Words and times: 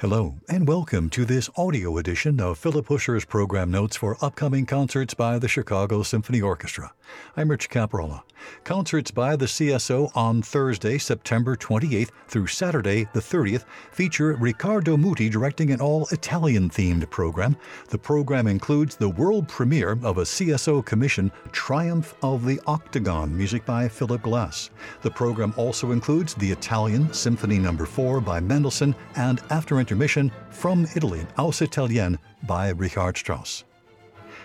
Hello, 0.00 0.34
and 0.48 0.66
welcome 0.66 1.10
to 1.10 1.26
this 1.26 1.50
audio 1.58 1.98
edition 1.98 2.40
of 2.40 2.56
Philip 2.56 2.86
Huscher's 2.86 3.26
program 3.26 3.70
notes 3.70 3.98
for 3.98 4.16
upcoming 4.24 4.64
concerts 4.64 5.12
by 5.12 5.38
the 5.38 5.46
Chicago 5.46 6.02
Symphony 6.02 6.40
Orchestra. 6.40 6.94
I'm 7.36 7.50
Rich 7.50 7.68
Caparella. 7.68 8.22
Concerts 8.64 9.10
by 9.10 9.36
the 9.36 9.44
CSO 9.44 10.10
on 10.16 10.40
Thursday, 10.40 10.96
September 10.96 11.54
28th 11.54 12.10
through 12.28 12.46
Saturday, 12.46 13.06
the 13.12 13.20
30th, 13.20 13.64
feature 13.90 14.36
Riccardo 14.36 14.96
Muti 14.96 15.28
directing 15.28 15.70
an 15.70 15.82
all 15.82 16.06
Italian 16.12 16.70
themed 16.70 17.10
program. 17.10 17.56
The 17.88 17.98
program 17.98 18.46
includes 18.46 18.96
the 18.96 19.10
world 19.10 19.48
premiere 19.48 19.98
of 20.02 20.16
a 20.16 20.22
CSO 20.22 20.82
commission, 20.84 21.30
Triumph 21.52 22.14
of 22.22 22.46
the 22.46 22.58
Octagon, 22.66 23.36
music 23.36 23.66
by 23.66 23.88
Philip 23.88 24.22
Glass. 24.22 24.70
The 25.02 25.10
program 25.10 25.52
also 25.58 25.90
includes 25.90 26.32
the 26.34 26.50
Italian 26.50 27.12
Symphony 27.12 27.58
No. 27.58 27.76
4 27.76 28.20
by 28.22 28.40
Mendelssohn 28.40 28.94
and 29.16 29.42
after 29.50 29.80
intermission 29.90 30.30
from 30.50 30.86
Italy, 30.94 31.26
Aus 31.36 31.60
Italien 31.60 32.16
by 32.44 32.68
Richard 32.68 33.16
Strauss. 33.16 33.64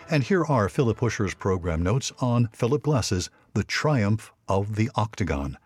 And 0.09 0.23
here 0.23 0.44
are 0.44 0.67
Philip 0.70 0.99
Huscher's 0.99 1.36
program 1.36 1.84
notes 1.84 2.12
on 2.20 2.49
Philip 2.52 2.81
Glass's 2.81 3.30
The 3.53 3.63
Triumph 3.63 4.31
of 4.48 4.76
the 4.76 4.89
Octagon. 4.95 5.59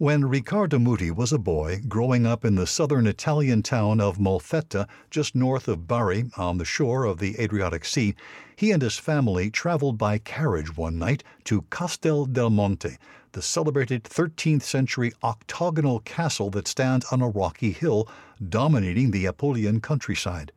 When 0.00 0.24
Riccardo 0.24 0.78
Muti 0.78 1.10
was 1.10 1.30
a 1.30 1.38
boy 1.38 1.82
growing 1.86 2.24
up 2.24 2.42
in 2.42 2.54
the 2.54 2.66
southern 2.66 3.06
Italian 3.06 3.62
town 3.62 4.00
of 4.00 4.16
Molfetta, 4.16 4.88
just 5.10 5.34
north 5.34 5.68
of 5.68 5.86
Bari 5.86 6.30
on 6.38 6.56
the 6.56 6.64
shore 6.64 7.04
of 7.04 7.18
the 7.18 7.38
Adriatic 7.38 7.84
Sea, 7.84 8.14
he 8.56 8.70
and 8.70 8.80
his 8.80 8.96
family 8.96 9.50
traveled 9.50 9.98
by 9.98 10.16
carriage 10.16 10.74
one 10.74 10.98
night 10.98 11.22
to 11.44 11.66
Castel 11.70 12.24
del 12.24 12.48
Monte, 12.48 12.96
the 13.32 13.42
celebrated 13.42 14.04
13th 14.04 14.62
century 14.62 15.12
octagonal 15.22 16.00
castle 16.00 16.48
that 16.48 16.66
stands 16.66 17.04
on 17.12 17.20
a 17.20 17.28
rocky 17.28 17.72
hill 17.72 18.08
dominating 18.48 19.10
the 19.10 19.26
Apulian 19.26 19.82
countryside. 19.82 20.50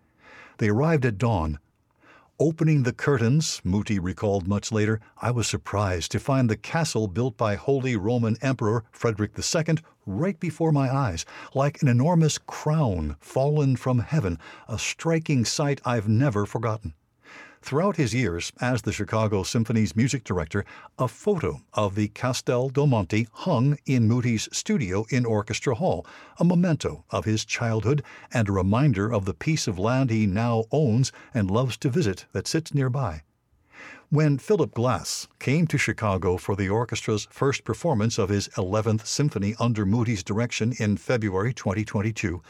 They 0.59 0.69
arrived 0.69 1.05
at 1.05 1.17
dawn. 1.17 1.59
Opening 2.39 2.81
the 2.81 2.93
curtains, 2.93 3.61
Muti 3.63 3.99
recalled 3.99 4.47
much 4.47 4.71
later, 4.71 4.99
I 5.21 5.29
was 5.29 5.47
surprised 5.47 6.11
to 6.11 6.19
find 6.19 6.49
the 6.49 6.57
castle 6.57 7.07
built 7.07 7.37
by 7.37 7.53
Holy 7.53 7.95
Roman 7.95 8.37
Emperor 8.41 8.85
Frederick 8.91 9.33
II 9.37 9.75
right 10.07 10.39
before 10.39 10.71
my 10.71 10.91
eyes, 10.91 11.25
like 11.53 11.83
an 11.83 11.87
enormous 11.87 12.39
crown 12.39 13.17
fallen 13.19 13.75
from 13.75 13.99
heaven, 13.99 14.39
a 14.67 14.79
striking 14.79 15.45
sight 15.45 15.79
I've 15.85 16.07
never 16.07 16.47
forgotten. 16.47 16.95
Throughout 17.63 17.95
his 17.95 18.13
years 18.13 18.51
as 18.59 18.81
the 18.81 18.91
Chicago 18.91 19.41
Symphony's 19.41 19.95
music 19.95 20.25
director, 20.25 20.65
a 20.99 21.07
photo 21.07 21.61
of 21.73 21.95
the 21.95 22.09
Castel 22.09 22.67
del 22.67 22.87
Monte 22.87 23.29
hung 23.31 23.77
in 23.85 24.05
Muti's 24.05 24.49
studio 24.51 25.05
in 25.09 25.25
Orchestra 25.25 25.75
Hall, 25.75 26.05
a 26.37 26.43
memento 26.43 27.05
of 27.09 27.23
his 27.23 27.45
childhood 27.45 28.03
and 28.33 28.49
a 28.49 28.51
reminder 28.51 29.09
of 29.13 29.23
the 29.23 29.33
piece 29.33 29.65
of 29.65 29.79
land 29.79 30.09
he 30.09 30.27
now 30.27 30.65
owns 30.73 31.13
and 31.33 31.49
loves 31.49 31.77
to 31.77 31.89
visit 31.89 32.25
that 32.33 32.47
sits 32.47 32.73
nearby. 32.73 33.21
When 34.09 34.37
Philip 34.37 34.73
Glass 34.73 35.27
came 35.39 35.65
to 35.67 35.77
Chicago 35.77 36.37
for 36.37 36.55
the 36.55 36.69
orchestra's 36.69 37.27
first 37.31 37.63
performance 37.63 38.19
of 38.19 38.29
his 38.29 38.49
11th 38.49 39.07
Symphony 39.07 39.55
under 39.57 39.85
Muti's 39.85 40.21
direction 40.21 40.73
in 40.77 40.97
February 40.97 41.53
2022, 41.53 42.41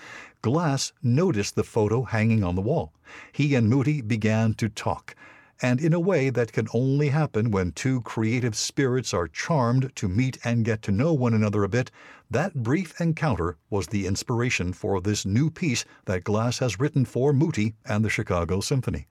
Glass 0.43 0.91
noticed 1.01 1.55
the 1.55 1.63
photo 1.63 2.03
hanging 2.03 2.43
on 2.43 2.55
the 2.55 2.61
wall. 2.61 2.91
He 3.31 3.55
and 3.55 3.69
Muti 3.69 4.01
began 4.01 4.53
to 4.55 4.67
talk, 4.67 5.15
and 5.61 5.79
in 5.79 5.93
a 5.93 6.01
way 6.01 6.29
that 6.29 6.51
can 6.51 6.67
only 6.73 7.07
happen 7.07 7.49
when 7.49 7.71
two 7.71 8.01
creative 8.01 8.53
spirits 8.53 9.13
are 9.13 9.29
charmed 9.29 9.95
to 9.95 10.09
meet 10.09 10.37
and 10.43 10.65
get 10.65 10.81
to 10.81 10.91
know 10.91 11.13
one 11.13 11.33
another 11.33 11.63
a 11.63 11.69
bit, 11.69 11.91
that 12.29 12.61
brief 12.61 12.99
encounter 12.99 13.55
was 13.69 13.87
the 13.87 14.05
inspiration 14.05 14.73
for 14.73 14.99
this 14.99 15.25
new 15.25 15.49
piece 15.49 15.85
that 16.03 16.25
Glass 16.25 16.59
has 16.59 16.77
written 16.77 17.05
for 17.05 17.31
Muti 17.31 17.75
and 17.85 18.03
the 18.03 18.09
Chicago 18.09 18.59
Symphony. 18.59 19.07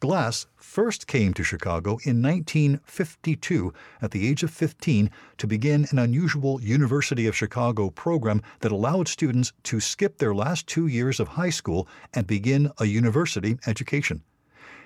Glass 0.00 0.46
first 0.56 1.06
came 1.06 1.32
to 1.34 1.44
Chicago 1.44 1.98
in 2.04 2.20
1952 2.20 3.72
at 4.02 4.10
the 4.10 4.28
age 4.28 4.42
of 4.42 4.50
15 4.50 5.10
to 5.38 5.46
begin 5.46 5.86
an 5.90 5.98
unusual 5.98 6.60
University 6.60 7.26
of 7.26 7.36
Chicago 7.36 7.90
program 7.90 8.42
that 8.60 8.72
allowed 8.72 9.08
students 9.08 9.52
to 9.62 9.80
skip 9.80 10.18
their 10.18 10.34
last 10.34 10.66
two 10.66 10.86
years 10.86 11.20
of 11.20 11.28
high 11.28 11.50
school 11.50 11.88
and 12.12 12.26
begin 12.26 12.70
a 12.78 12.84
university 12.84 13.56
education. 13.66 14.22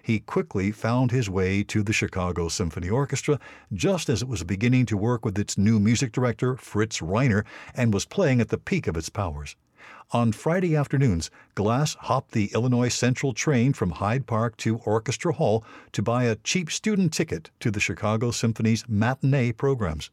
He 0.02 0.20
quickly 0.20 0.72
found 0.72 1.10
his 1.10 1.28
way 1.28 1.62
to 1.64 1.82
the 1.82 1.92
Chicago 1.92 2.48
Symphony 2.48 2.88
Orchestra 2.88 3.38
just 3.72 4.08
as 4.08 4.22
it 4.22 4.28
was 4.28 4.44
beginning 4.44 4.86
to 4.86 4.96
work 4.96 5.24
with 5.24 5.38
its 5.38 5.58
new 5.58 5.78
music 5.78 6.12
director, 6.12 6.56
Fritz 6.56 7.00
Reiner, 7.00 7.44
and 7.74 7.92
was 7.92 8.06
playing 8.06 8.40
at 8.40 8.48
the 8.48 8.58
peak 8.58 8.86
of 8.86 8.96
its 8.96 9.08
powers. 9.08 9.56
On 10.10 10.32
Friday 10.32 10.74
afternoons, 10.74 11.30
Glass 11.54 11.94
hopped 12.00 12.32
the 12.32 12.50
Illinois 12.54 12.88
Central 12.88 13.34
train 13.34 13.72
from 13.72 13.90
Hyde 13.90 14.26
Park 14.26 14.56
to 14.58 14.78
Orchestra 14.78 15.34
Hall 15.34 15.62
to 15.92 16.02
buy 16.02 16.24
a 16.24 16.36
cheap 16.36 16.70
student 16.70 17.12
ticket 17.12 17.50
to 17.60 17.70
the 17.70 17.80
Chicago 17.80 18.30
Symphony's 18.30 18.84
matinee 18.88 19.52
programs. 19.52 20.10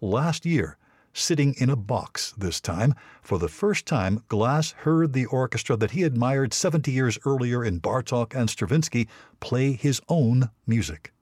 Last 0.00 0.44
year, 0.44 0.76
sitting 1.12 1.54
in 1.58 1.70
a 1.70 1.76
box 1.76 2.32
this 2.36 2.60
time, 2.60 2.94
for 3.20 3.38
the 3.38 3.48
first 3.48 3.86
time, 3.86 4.24
Glass 4.28 4.72
heard 4.72 5.12
the 5.12 5.26
orchestra 5.26 5.76
that 5.76 5.92
he 5.92 6.02
admired 6.02 6.52
70 6.52 6.90
years 6.90 7.18
earlier 7.24 7.64
in 7.64 7.80
Bartok 7.80 8.34
and 8.34 8.50
Stravinsky 8.50 9.06
play 9.38 9.72
his 9.72 10.00
own 10.08 10.50
music. 10.66 11.12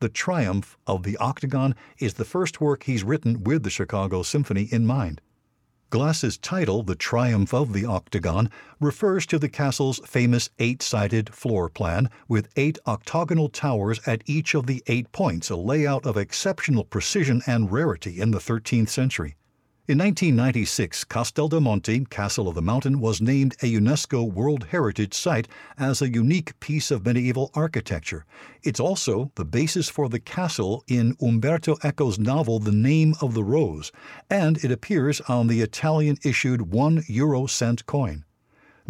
The 0.00 0.08
Triumph 0.08 0.78
of 0.86 1.02
the 1.02 1.16
Octagon 1.18 1.74
is 1.98 2.14
the 2.14 2.24
first 2.24 2.60
work 2.60 2.84
he's 2.84 3.04
written 3.04 3.44
with 3.44 3.62
the 3.62 3.70
Chicago 3.70 4.22
Symphony 4.22 4.68
in 4.72 4.86
mind. 4.86 5.20
Glass's 5.90 6.38
title, 6.38 6.84
The 6.84 6.94
Triumph 6.94 7.52
of 7.52 7.72
the 7.72 7.84
Octagon, 7.84 8.48
refers 8.78 9.26
to 9.26 9.40
the 9.40 9.48
castle's 9.48 9.98
famous 10.06 10.48
eight 10.60 10.82
sided 10.82 11.34
floor 11.34 11.68
plan, 11.68 12.08
with 12.28 12.48
eight 12.54 12.78
octagonal 12.86 13.48
towers 13.48 13.98
at 14.06 14.22
each 14.24 14.54
of 14.54 14.66
the 14.66 14.84
eight 14.86 15.10
points, 15.10 15.50
a 15.50 15.56
layout 15.56 16.06
of 16.06 16.16
exceptional 16.16 16.84
precision 16.84 17.42
and 17.44 17.72
rarity 17.72 18.20
in 18.20 18.30
the 18.30 18.38
13th 18.38 18.88
century. 18.88 19.34
In 19.90 19.98
1996, 19.98 21.02
Castel 21.02 21.48
del 21.48 21.62
Monte, 21.62 22.04
Castle 22.04 22.46
of 22.46 22.54
the 22.54 22.62
Mountain, 22.62 23.00
was 23.00 23.20
named 23.20 23.56
a 23.60 23.74
UNESCO 23.74 24.22
World 24.22 24.66
Heritage 24.70 25.14
Site 25.14 25.48
as 25.76 26.00
a 26.00 26.08
unique 26.08 26.60
piece 26.60 26.92
of 26.92 27.04
medieval 27.04 27.50
architecture. 27.54 28.24
It's 28.62 28.78
also 28.78 29.32
the 29.34 29.44
basis 29.44 29.88
for 29.88 30.08
the 30.08 30.20
castle 30.20 30.84
in 30.86 31.16
Umberto 31.20 31.74
Eco's 31.82 32.20
novel 32.20 32.60
The 32.60 32.70
Name 32.70 33.16
of 33.20 33.34
the 33.34 33.42
Rose, 33.42 33.90
and 34.30 34.64
it 34.64 34.70
appears 34.70 35.20
on 35.22 35.48
the 35.48 35.60
Italian 35.60 36.18
issued 36.22 36.70
1 36.72 37.02
euro 37.08 37.46
cent 37.46 37.84
coin. 37.86 38.24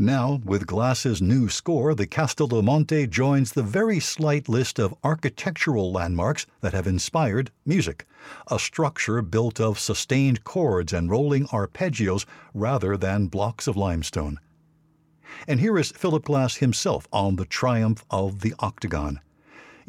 Now, 0.01 0.41
with 0.47 0.67
Glass's 0.67 1.21
new 1.21 1.51
score, 1.51 1.95
the 1.95 2.07
Castel 2.07 2.47
del 2.47 2.63
Monte 2.63 3.07
joins 3.09 3.53
the 3.53 3.63
very 3.63 4.01
slight 4.01 4.49
list 4.49 4.79
of 4.79 4.95
architectural 5.05 5.93
landmarks 5.93 6.47
that 6.63 6.73
have 6.73 6.87
inspired 6.87 7.51
music, 7.67 8.07
a 8.51 8.59
structure 8.59 9.21
built 9.21 9.61
of 9.61 9.79
sustained 9.79 10.43
chords 10.43 10.95
and 10.95 11.11
rolling 11.11 11.45
arpeggios 11.49 12.25
rather 12.55 12.97
than 12.97 13.27
blocks 13.27 13.67
of 13.67 13.77
limestone. 13.77 14.41
And 15.47 15.61
here 15.61 15.77
is 15.77 15.93
Philip 15.93 16.25
Glass 16.25 16.57
himself 16.57 17.07
on 17.13 17.37
the 17.37 17.45
triumph 17.45 18.03
of 18.11 18.41
the 18.41 18.55
octagon. 18.59 19.21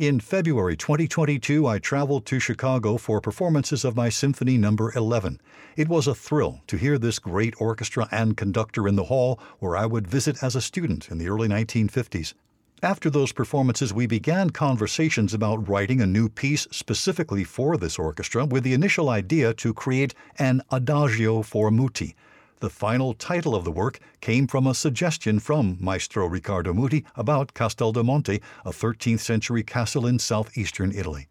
In 0.02 0.20
February 0.20 0.76
2022, 0.76 1.68
I 1.68 1.78
traveled 1.78 2.26
to 2.26 2.40
Chicago 2.40 2.98
for 2.98 3.22
performances 3.22 3.86
of 3.86 3.96
my 3.96 4.10
Symphony 4.10 4.58
Number 4.58 4.92
11. 4.96 5.40
It 5.78 5.90
was 5.90 6.08
a 6.08 6.16
thrill 6.16 6.62
to 6.66 6.78
hear 6.78 6.98
this 6.98 7.20
great 7.20 7.54
orchestra 7.62 8.08
and 8.10 8.36
conductor 8.36 8.88
in 8.88 8.96
the 8.96 9.04
hall 9.04 9.40
where 9.60 9.78
I 9.78 9.86
would 9.86 10.08
visit 10.08 10.42
as 10.42 10.56
a 10.56 10.60
student 10.60 11.12
in 11.12 11.20
the 11.20 11.30
early 11.30 11.48
1950s. 11.48 12.34
After 12.82 13.12
those 13.12 13.32
performances, 13.32 13.94
we 13.94 14.08
began 14.08 14.50
conversations 14.50 15.36
about 15.36 15.70
writing 15.70 16.02
a 16.02 16.08
new 16.08 16.30
piece 16.30 16.68
specifically 16.72 17.44
for 17.44 17.78
this 17.78 18.00
orchestra 18.00 18.44
with 18.44 18.64
the 18.64 18.74
initial 18.74 19.08
idea 19.08 19.54
to 19.54 19.72
create 19.72 20.16
an 20.40 20.64
adagio 20.72 21.44
for 21.44 21.70
Muti, 21.70 22.16
the 22.62 22.70
final 22.70 23.16
title 23.16 23.56
of 23.56 23.66
the 23.66 23.72
work 23.72 24.00
came 24.22 24.46
from 24.46 24.68
a 24.68 24.76
suggestion 24.76 25.40
from 25.40 25.78
Maestro 25.80 26.28
Riccardo 26.28 26.74
Muti 26.74 27.04
about 27.16 27.56
Castel 27.56 27.92
del 27.92 28.04
Monte, 28.04 28.40
a 28.64 28.70
13th 28.70 29.20
century 29.20 29.64
castle 29.64 30.06
in 30.06 30.20
southeastern 30.20 30.92
Italy. 30.92 31.28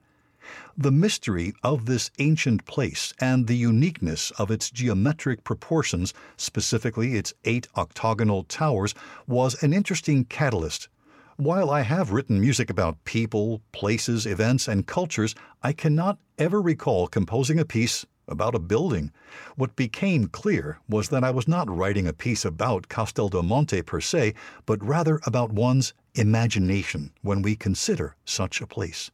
The 0.77 0.91
mystery 0.91 1.55
of 1.62 1.87
this 1.87 2.11
ancient 2.19 2.65
place 2.65 3.15
and 3.21 3.47
the 3.47 3.56
uniqueness 3.56 4.32
of 4.32 4.50
its 4.50 4.73
geometric 4.73 5.44
proportions, 5.44 6.12
specifically 6.37 7.15
its 7.15 7.32
eight 7.44 7.69
octagonal 7.77 8.43
towers, 8.43 8.93
was 9.29 9.62
an 9.62 9.73
interesting 9.73 10.25
catalyst. 10.25 10.88
While 11.37 11.71
I 11.71 11.82
have 11.82 12.11
written 12.11 12.41
music 12.41 12.71
about 12.71 13.05
people, 13.05 13.62
places, 13.71 14.27
events, 14.27 14.67
and 14.67 14.85
cultures, 14.85 15.37
I 15.62 15.73
cannot 15.73 16.19
ever 16.38 16.61
recall 16.61 17.06
composing 17.06 17.61
a 17.61 17.65
piece 17.65 18.05
about 18.31 18.55
a 18.55 18.59
building. 18.59 19.12
What 19.56 19.77
became 19.77 20.29
clear 20.29 20.79
was 20.88 21.09
that 21.09 21.25
I 21.25 21.31
was 21.31 21.49
not 21.49 21.69
writing 21.69 22.06
a 22.06 22.12
piece 22.12 22.44
about 22.44 22.88
Castel 22.88 23.29
del 23.29 23.43
Monte 23.43 23.82
per 23.82 24.00
se, 24.00 24.35
but 24.67 24.85
rather 24.85 25.21
about 25.27 25.53
one's 25.53 25.93
imagination 26.15 27.12
when 27.23 27.43
we 27.43 27.56
consider 27.56 28.17
such 28.25 28.61
a 28.61 28.67
place. 28.67 29.11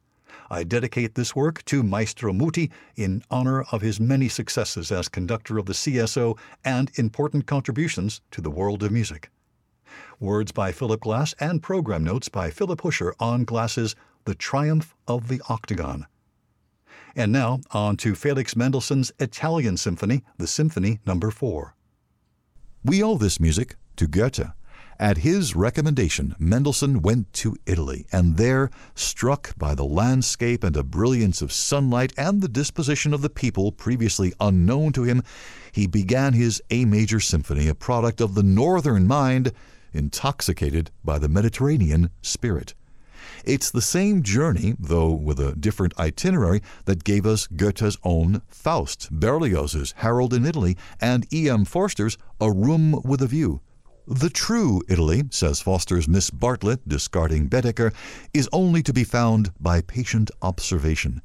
I 0.50 0.62
dedicate 0.62 1.14
this 1.14 1.34
work 1.34 1.64
to 1.66 1.82
Maestro 1.82 2.32
Muti 2.32 2.70
in 2.94 3.22
honor 3.30 3.62
of 3.72 3.82
his 3.82 3.98
many 3.98 4.28
successes 4.28 4.92
as 4.92 5.08
conductor 5.08 5.58
of 5.58 5.66
the 5.66 5.72
CSO 5.72 6.38
and 6.64 6.90
important 6.96 7.46
contributions 7.46 8.20
to 8.30 8.40
the 8.40 8.50
world 8.50 8.82
of 8.82 8.92
music. 8.92 9.30
Words 10.20 10.52
by 10.52 10.72
Philip 10.72 11.00
Glass 11.00 11.34
and 11.40 11.62
program 11.62 12.04
notes 12.04 12.28
by 12.28 12.50
Philip 12.50 12.82
Huscher 12.82 13.12
on 13.18 13.44
Glass's 13.44 13.96
The 14.24 14.34
Triumph 14.34 14.94
of 15.06 15.28
the 15.28 15.40
Octagon. 15.48 16.06
And 17.18 17.32
now 17.32 17.60
on 17.70 17.96
to 17.98 18.14
Felix 18.14 18.54
Mendelssohn's 18.54 19.10
Italian 19.18 19.78
Symphony, 19.78 20.22
the 20.36 20.46
Symphony 20.46 21.00
Number 21.06 21.28
no. 21.28 21.32
4. 21.32 21.74
We 22.84 23.02
owe 23.02 23.16
this 23.16 23.40
music 23.40 23.76
to 23.96 24.06
Goethe. 24.06 24.50
At 24.98 25.18
his 25.18 25.56
recommendation, 25.56 26.34
Mendelssohn 26.38 27.00
went 27.00 27.32
to 27.34 27.56
Italy, 27.64 28.06
and 28.12 28.36
there, 28.36 28.70
struck 28.94 29.56
by 29.56 29.74
the 29.74 29.84
landscape 29.84 30.62
and 30.62 30.76
a 30.76 30.82
brilliance 30.82 31.40
of 31.40 31.52
sunlight 31.52 32.12
and 32.18 32.42
the 32.42 32.48
disposition 32.48 33.14
of 33.14 33.22
the 33.22 33.30
people 33.30 33.72
previously 33.72 34.34
unknown 34.38 34.92
to 34.92 35.04
him, 35.04 35.22
he 35.72 35.86
began 35.86 36.34
his 36.34 36.62
A 36.70 36.84
major 36.84 37.20
symphony, 37.20 37.66
a 37.66 37.74
product 37.74 38.20
of 38.20 38.34
the 38.34 38.42
northern 38.42 39.06
mind, 39.06 39.52
intoxicated 39.94 40.90
by 41.02 41.18
the 41.18 41.28
Mediterranean 41.28 42.10
spirit. 42.20 42.74
It's 43.46 43.70
the 43.70 43.80
same 43.80 44.24
journey, 44.24 44.74
though 44.76 45.12
with 45.12 45.38
a 45.38 45.54
different 45.54 45.96
itinerary, 46.00 46.62
that 46.86 47.04
gave 47.04 47.24
us 47.24 47.46
Goethe's 47.46 47.96
own 48.02 48.42
Faust, 48.48 49.08
Berlioz's 49.12 49.94
Harold 49.98 50.34
in 50.34 50.44
Italy, 50.44 50.76
and 51.00 51.32
E. 51.32 51.48
M. 51.48 51.64
Forster's 51.64 52.18
A 52.40 52.50
Room 52.50 53.00
with 53.04 53.22
a 53.22 53.28
View. 53.28 53.60
The 54.08 54.30
true 54.30 54.82
Italy, 54.88 55.22
says 55.30 55.60
Forster's 55.60 56.08
Miss 56.08 56.28
Bartlett, 56.28 56.88
discarding 56.88 57.48
Baedeker, 57.48 57.92
is 58.34 58.48
only 58.52 58.82
to 58.82 58.92
be 58.92 59.04
found 59.04 59.52
by 59.60 59.80
patient 59.80 60.32
observation. 60.42 61.22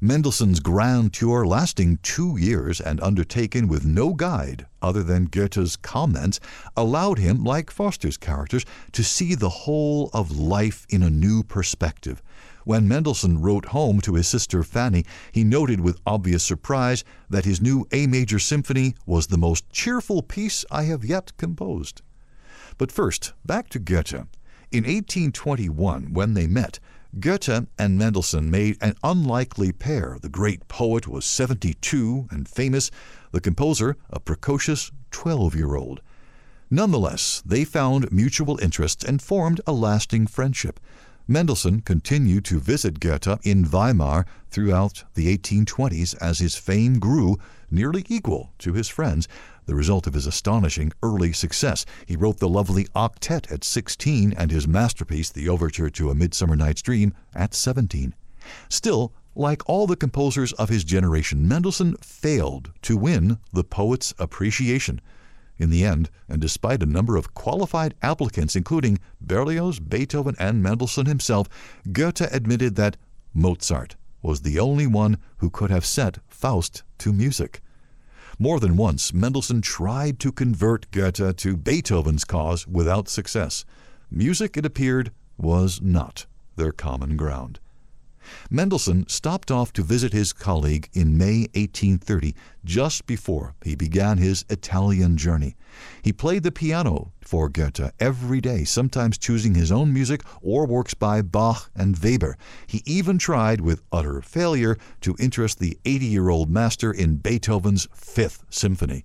Mendelssohn's 0.00 0.60
grand 0.60 1.12
tour, 1.12 1.44
lasting 1.44 1.98
two 2.02 2.36
years 2.36 2.80
and 2.80 3.00
undertaken 3.00 3.66
with 3.66 3.84
no 3.84 4.14
guide 4.14 4.66
other 4.80 5.02
than 5.02 5.24
Goethe's 5.24 5.74
comments, 5.74 6.38
allowed 6.76 7.18
him, 7.18 7.42
like 7.42 7.70
Forster's 7.70 8.16
characters, 8.16 8.64
to 8.92 9.02
see 9.02 9.34
the 9.34 9.48
whole 9.48 10.08
of 10.12 10.38
life 10.38 10.86
in 10.88 11.02
a 11.02 11.10
new 11.10 11.42
perspective. 11.42 12.22
When 12.62 12.86
Mendelssohn 12.86 13.40
wrote 13.40 13.66
home 13.66 14.00
to 14.02 14.14
his 14.14 14.28
sister 14.28 14.62
Fanny, 14.62 15.04
he 15.32 15.42
noted 15.42 15.80
with 15.80 16.00
obvious 16.06 16.44
surprise 16.44 17.02
that 17.28 17.44
his 17.44 17.60
new 17.60 17.86
A 17.90 18.06
major 18.06 18.38
symphony 18.38 18.94
was 19.04 19.26
the 19.26 19.38
most 19.38 19.68
cheerful 19.70 20.22
piece 20.22 20.64
I 20.70 20.84
have 20.84 21.04
yet 21.04 21.36
composed. 21.38 22.02
But 22.76 22.92
first, 22.92 23.32
back 23.44 23.68
to 23.70 23.80
Goethe. 23.80 24.26
In 24.70 24.84
1821, 24.84 26.12
when 26.12 26.34
they 26.34 26.46
met, 26.46 26.78
Goethe 27.18 27.66
and 27.78 27.98
Mendelssohn 27.98 28.50
made 28.50 28.76
an 28.80 28.94
unlikely 29.02 29.72
pair. 29.72 30.18
The 30.20 30.28
great 30.28 30.68
poet 30.68 31.08
was 31.08 31.24
72 31.24 32.28
and 32.30 32.46
famous, 32.46 32.90
the 33.32 33.40
composer 33.40 33.96
a 34.10 34.20
precocious 34.20 34.92
12 35.10 35.54
year 35.54 35.74
old. 35.74 36.00
Nonetheless, 36.70 37.42
they 37.46 37.64
found 37.64 38.12
mutual 38.12 38.58
interests 38.60 39.02
and 39.02 39.22
formed 39.22 39.60
a 39.66 39.72
lasting 39.72 40.26
friendship. 40.26 40.78
Mendelssohn 41.26 41.80
continued 41.80 42.44
to 42.46 42.60
visit 42.60 43.00
Goethe 43.00 43.38
in 43.42 43.64
Weimar 43.64 44.26
throughout 44.50 45.04
the 45.14 45.34
1820s 45.36 46.14
as 46.20 46.38
his 46.38 46.56
fame 46.56 46.98
grew, 46.98 47.38
nearly 47.70 48.04
equal 48.08 48.52
to 48.58 48.74
his 48.74 48.88
friends, 48.88 49.28
the 49.68 49.74
result 49.74 50.06
of 50.06 50.14
his 50.14 50.26
astonishing 50.26 50.90
early 51.02 51.30
success. 51.30 51.84
He 52.06 52.16
wrote 52.16 52.38
the 52.38 52.48
lovely 52.48 52.86
Octet 52.96 53.52
at 53.52 53.62
16 53.62 54.32
and 54.32 54.50
his 54.50 54.66
masterpiece, 54.66 55.28
the 55.28 55.46
Overture 55.46 55.90
to 55.90 56.08
A 56.08 56.14
Midsummer 56.14 56.56
Night's 56.56 56.80
Dream, 56.80 57.12
at 57.34 57.52
17. 57.52 58.14
Still, 58.70 59.12
like 59.34 59.68
all 59.68 59.86
the 59.86 59.94
composers 59.94 60.54
of 60.54 60.70
his 60.70 60.84
generation, 60.84 61.46
Mendelssohn 61.46 61.96
failed 61.98 62.72
to 62.80 62.96
win 62.96 63.38
the 63.52 63.62
poet's 63.62 64.14
appreciation. 64.18 65.02
In 65.58 65.68
the 65.68 65.84
end, 65.84 66.08
and 66.30 66.40
despite 66.40 66.82
a 66.82 66.86
number 66.86 67.16
of 67.16 67.34
qualified 67.34 67.94
applicants, 68.00 68.56
including 68.56 68.98
Berlioz, 69.20 69.80
Beethoven, 69.80 70.34
and 70.38 70.62
Mendelssohn 70.62 71.04
himself, 71.04 71.46
Goethe 71.92 72.32
admitted 72.32 72.76
that 72.76 72.96
Mozart 73.34 73.96
was 74.22 74.40
the 74.40 74.58
only 74.58 74.86
one 74.86 75.18
who 75.36 75.50
could 75.50 75.70
have 75.70 75.84
set 75.84 76.20
Faust 76.26 76.84
to 77.00 77.12
music. 77.12 77.60
More 78.40 78.60
than 78.60 78.76
once, 78.76 79.12
Mendelssohn 79.12 79.62
tried 79.62 80.20
to 80.20 80.30
convert 80.30 80.88
Goethe 80.92 81.36
to 81.38 81.56
Beethoven's 81.56 82.24
cause 82.24 82.68
without 82.68 83.08
success. 83.08 83.64
Music, 84.12 84.56
it 84.56 84.64
appeared, 84.64 85.10
was 85.36 85.82
not 85.82 86.26
their 86.54 86.70
common 86.70 87.16
ground. 87.16 87.58
Mendelssohn 88.50 89.06
stopped 89.08 89.50
off 89.50 89.72
to 89.72 89.82
visit 89.82 90.12
his 90.12 90.32
colleague 90.32 90.88
in 90.92 91.18
May 91.18 91.48
1830, 91.54 92.34
just 92.64 93.06
before 93.06 93.54
he 93.62 93.74
began 93.74 94.18
his 94.18 94.44
Italian 94.48 95.16
journey. 95.16 95.56
He 96.02 96.12
played 96.12 96.42
the 96.42 96.52
piano 96.52 97.12
for 97.20 97.48
Goethe 97.48 97.90
every 98.00 98.40
day, 98.40 98.64
sometimes 98.64 99.18
choosing 99.18 99.54
his 99.54 99.70
own 99.70 99.92
music 99.92 100.22
or 100.40 100.66
works 100.66 100.94
by 100.94 101.22
Bach 101.22 101.70
and 101.74 101.98
Weber. 101.98 102.36
He 102.66 102.82
even 102.86 103.18
tried, 103.18 103.60
with 103.60 103.82
utter 103.92 104.20
failure, 104.22 104.76
to 105.02 105.16
interest 105.18 105.58
the 105.58 105.78
80 105.84 106.06
year 106.06 106.28
old 106.28 106.50
master 106.50 106.92
in 106.92 107.16
Beethoven's 107.16 107.86
Fifth 107.92 108.44
Symphony. 108.50 109.04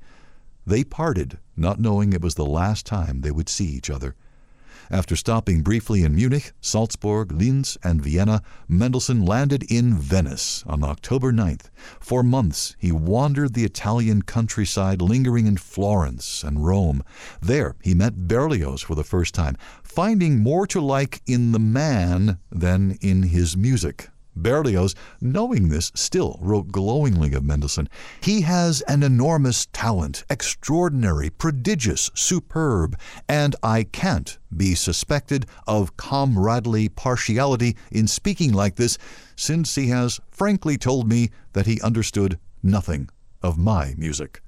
They 0.66 0.84
parted, 0.84 1.40
not 1.58 1.80
knowing 1.80 2.14
it 2.14 2.22
was 2.22 2.36
the 2.36 2.46
last 2.46 2.86
time 2.86 3.22
they 3.22 3.32
would 3.32 3.50
see 3.50 3.66
each 3.66 3.90
other. 3.90 4.16
After 4.94 5.16
stopping 5.16 5.64
briefly 5.64 6.04
in 6.04 6.14
Munich, 6.14 6.52
Salzburg, 6.62 7.32
Linz, 7.32 7.80
and 7.84 8.00
Vienna, 8.00 8.44
Mendelssohn 8.68 9.26
landed 9.26 9.64
in 9.64 9.98
Venice 9.98 10.64
on 10.68 10.84
October 10.84 11.34
9th. 11.34 11.72
For 12.00 12.22
months 12.22 12.76
he 12.78 12.92
wandered 12.92 13.56
the 13.56 13.64
Italian 13.64 14.22
countryside, 14.22 15.02
lingering 15.02 15.48
in 15.48 15.58
Florence 15.58 16.44
and 16.44 16.64
Rome. 16.64 17.04
There 17.42 17.76
he 17.82 17.96
met 17.96 18.28
Berlioz 18.28 18.84
for 18.84 18.94
the 18.94 19.04
first 19.04 19.34
time, 19.34 19.58
finding 19.82 20.44
more 20.44 20.68
to 20.68 20.80
like 20.80 21.24
in 21.26 21.54
the 21.54 21.60
man 21.60 22.38
than 22.52 23.00
in 23.02 23.24
his 23.24 23.58
music. 23.58 24.10
Berlioz, 24.36 24.96
knowing 25.22 25.70
this, 25.70 25.92
still 25.96 26.38
wrote 26.42 26.72
glowingly 26.72 27.34
of 27.34 27.44
Mendelssohn. 27.44 27.90
He 28.22 28.42
has 28.42 28.82
an 28.82 29.04
enormous 29.04 29.68
talent, 29.74 30.24
extraordinary, 30.30 31.30
prodigious, 31.30 32.12
superb, 32.14 32.98
and 33.28 33.56
I 33.64 33.84
can't 33.84 34.38
be 34.56 34.76
suspected 34.76 35.46
of 35.68 35.98
comradely 35.98 36.90
partiality 36.90 37.76
in 37.92 38.08
speaking 38.08 38.54
like 38.54 38.76
this, 38.76 38.98
since 39.36 39.76
he 39.76 39.88
has 39.88 40.20
frankly 40.30 40.78
told 40.78 41.08
me 41.08 41.32
that 41.54 41.66
he 41.66 41.82
understood 41.82 42.38
nothing 42.62 43.10
of 43.42 43.58
my 43.58 43.96
music. 43.98 44.43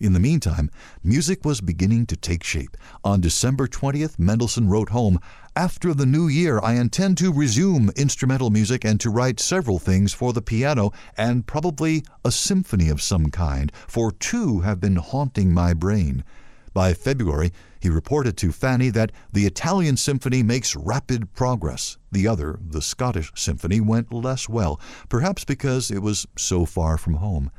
In 0.00 0.12
the 0.12 0.20
meantime, 0.20 0.70
music 1.04 1.44
was 1.44 1.60
beginning 1.60 2.06
to 2.06 2.16
take 2.16 2.42
shape. 2.42 2.76
On 3.04 3.20
December 3.20 3.68
20th, 3.68 4.18
Mendelssohn 4.18 4.68
wrote 4.68 4.88
home, 4.88 5.20
After 5.54 5.94
the 5.94 6.04
new 6.04 6.26
year, 6.26 6.58
I 6.60 6.74
intend 6.74 7.16
to 7.18 7.32
resume 7.32 7.90
instrumental 7.94 8.50
music 8.50 8.84
and 8.84 8.98
to 9.00 9.08
write 9.08 9.38
several 9.38 9.78
things 9.78 10.12
for 10.12 10.32
the 10.32 10.42
piano 10.42 10.90
and 11.16 11.46
probably 11.46 12.02
a 12.24 12.32
symphony 12.32 12.88
of 12.88 13.00
some 13.00 13.30
kind, 13.30 13.70
for 13.86 14.10
two 14.10 14.60
have 14.60 14.80
been 14.80 14.96
haunting 14.96 15.54
my 15.54 15.72
brain. 15.74 16.24
By 16.72 16.92
February, 16.92 17.52
he 17.78 17.88
reported 17.88 18.36
to 18.38 18.50
Fanny 18.50 18.90
that 18.90 19.12
the 19.32 19.46
Italian 19.46 19.96
symphony 19.96 20.42
makes 20.42 20.74
rapid 20.74 21.32
progress. 21.34 21.98
The 22.10 22.26
other, 22.26 22.58
the 22.60 22.82
Scottish 22.82 23.30
symphony, 23.36 23.80
went 23.80 24.12
less 24.12 24.48
well, 24.48 24.80
perhaps 25.08 25.44
because 25.44 25.92
it 25.92 26.02
was 26.02 26.26
so 26.36 26.64
far 26.64 26.98
from 26.98 27.14
home. 27.14 27.52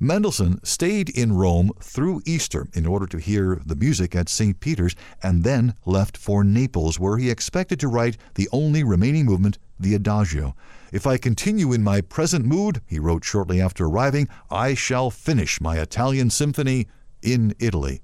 Mendelssohn 0.00 0.60
stayed 0.64 1.08
in 1.10 1.32
Rome 1.32 1.70
through 1.80 2.22
Easter 2.24 2.68
in 2.72 2.86
order 2.86 3.06
to 3.06 3.18
hear 3.18 3.60
the 3.64 3.74
music 3.74 4.14
at 4.14 4.28
St. 4.28 4.58
Peter's 4.60 4.94
and 5.22 5.44
then 5.44 5.74
left 5.84 6.16
for 6.16 6.44
Naples, 6.44 6.98
where 6.98 7.18
he 7.18 7.30
expected 7.30 7.80
to 7.80 7.88
write 7.88 8.16
the 8.34 8.48
only 8.52 8.82
remaining 8.82 9.24
movement, 9.24 9.58
the 9.78 9.94
Adagio. 9.94 10.54
If 10.92 11.06
I 11.06 11.16
continue 11.18 11.72
in 11.72 11.82
my 11.82 12.00
present 12.00 12.44
mood, 12.44 12.80
he 12.86 12.98
wrote 12.98 13.24
shortly 13.24 13.60
after 13.60 13.86
arriving, 13.86 14.28
I 14.50 14.74
shall 14.74 15.10
finish 15.10 15.60
my 15.60 15.78
Italian 15.78 16.30
symphony 16.30 16.86
in 17.22 17.54
Italy. 17.58 18.02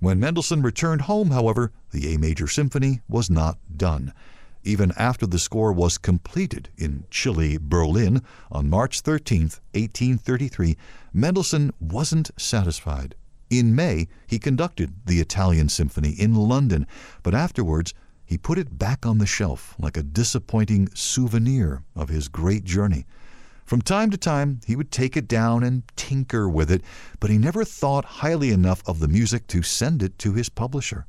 When 0.00 0.20
Mendelssohn 0.20 0.62
returned 0.62 1.02
home, 1.02 1.30
however, 1.30 1.72
the 1.90 2.14
A 2.14 2.18
major 2.18 2.46
symphony 2.46 3.00
was 3.08 3.28
not 3.28 3.58
done 3.76 4.12
even 4.68 4.92
after 4.98 5.26
the 5.26 5.38
score 5.38 5.72
was 5.72 5.96
completed 5.96 6.68
in 6.76 7.02
chilly 7.10 7.56
Berlin 7.58 8.20
on 8.52 8.68
March 8.68 9.00
13, 9.00 9.44
1833, 9.72 10.76
Mendelssohn 11.10 11.72
wasn't 11.80 12.30
satisfied. 12.36 13.14
In 13.48 13.74
May, 13.74 14.08
he 14.26 14.38
conducted 14.38 14.92
the 15.06 15.20
Italian 15.20 15.70
Symphony 15.70 16.10
in 16.10 16.34
London, 16.34 16.86
but 17.22 17.34
afterwards 17.34 17.94
he 18.26 18.36
put 18.36 18.58
it 18.58 18.78
back 18.78 19.06
on 19.06 19.16
the 19.16 19.24
shelf 19.24 19.74
like 19.78 19.96
a 19.96 20.02
disappointing 20.02 20.90
souvenir 20.94 21.82
of 21.96 22.10
his 22.10 22.28
great 22.28 22.64
journey. 22.64 23.06
From 23.64 23.80
time 23.80 24.10
to 24.10 24.18
time, 24.18 24.60
he 24.66 24.76
would 24.76 24.90
take 24.90 25.16
it 25.16 25.26
down 25.26 25.62
and 25.62 25.82
tinker 25.96 26.46
with 26.46 26.70
it, 26.70 26.82
but 27.20 27.30
he 27.30 27.38
never 27.38 27.64
thought 27.64 28.04
highly 28.04 28.50
enough 28.50 28.82
of 28.86 29.00
the 29.00 29.08
music 29.08 29.46
to 29.46 29.62
send 29.62 30.02
it 30.02 30.18
to 30.18 30.34
his 30.34 30.50
publisher. 30.50 31.06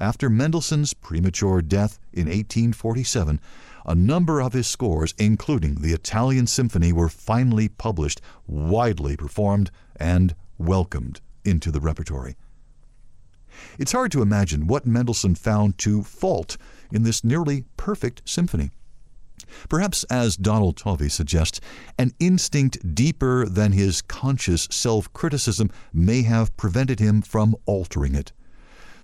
After 0.00 0.30
Mendelssohn's 0.30 0.94
premature 0.94 1.60
death 1.60 1.98
in 2.10 2.24
1847, 2.24 3.38
a 3.84 3.94
number 3.94 4.40
of 4.40 4.54
his 4.54 4.66
scores, 4.66 5.14
including 5.18 5.74
the 5.74 5.92
Italian 5.92 6.46
Symphony, 6.46 6.90
were 6.90 7.10
finally 7.10 7.68
published, 7.68 8.22
widely 8.46 9.14
performed, 9.14 9.70
and 9.96 10.34
welcomed 10.56 11.20
into 11.44 11.70
the 11.70 11.80
repertory. 11.80 12.36
It's 13.78 13.92
hard 13.92 14.10
to 14.12 14.22
imagine 14.22 14.66
what 14.66 14.86
Mendelssohn 14.86 15.34
found 15.34 15.76
to 15.78 16.02
fault 16.02 16.56
in 16.90 17.02
this 17.02 17.22
nearly 17.22 17.66
perfect 17.76 18.22
symphony. 18.24 18.70
Perhaps, 19.68 20.04
as 20.04 20.36
Donald 20.36 20.78
Tovey 20.78 21.10
suggests, 21.10 21.60
an 21.98 22.12
instinct 22.18 22.94
deeper 22.94 23.44
than 23.46 23.72
his 23.72 24.00
conscious 24.00 24.66
self 24.70 25.12
criticism 25.12 25.70
may 25.92 26.22
have 26.22 26.56
prevented 26.56 27.00
him 27.00 27.20
from 27.20 27.54
altering 27.66 28.14
it. 28.14 28.32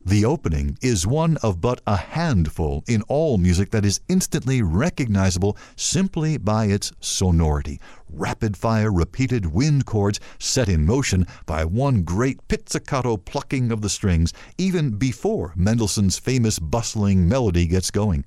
The 0.06 0.25
opening 0.25 0.78
is 0.80 1.04
one 1.04 1.36
of 1.38 1.60
but 1.60 1.80
a 1.84 1.96
handful 1.96 2.84
in 2.86 3.02
all 3.08 3.38
music 3.38 3.72
that 3.72 3.84
is 3.84 3.98
instantly 4.08 4.62
recognizable 4.62 5.58
simply 5.75 6.36
by 6.36 6.66
its 6.66 6.92
sonority. 7.00 7.80
Rapid 8.08 8.56
fire, 8.56 8.92
repeated 8.92 9.46
wind 9.46 9.84
chords 9.84 10.20
set 10.38 10.68
in 10.68 10.86
motion 10.86 11.26
by 11.44 11.64
one 11.64 12.04
great 12.04 12.46
pizzicato 12.46 13.16
plucking 13.16 13.72
of 13.72 13.80
the 13.80 13.90
strings, 13.90 14.32
even 14.56 14.90
before 14.90 15.52
Mendelssohn's 15.56 16.20
famous 16.20 16.60
bustling 16.60 17.28
melody 17.28 17.66
gets 17.66 17.90
going. 17.90 18.25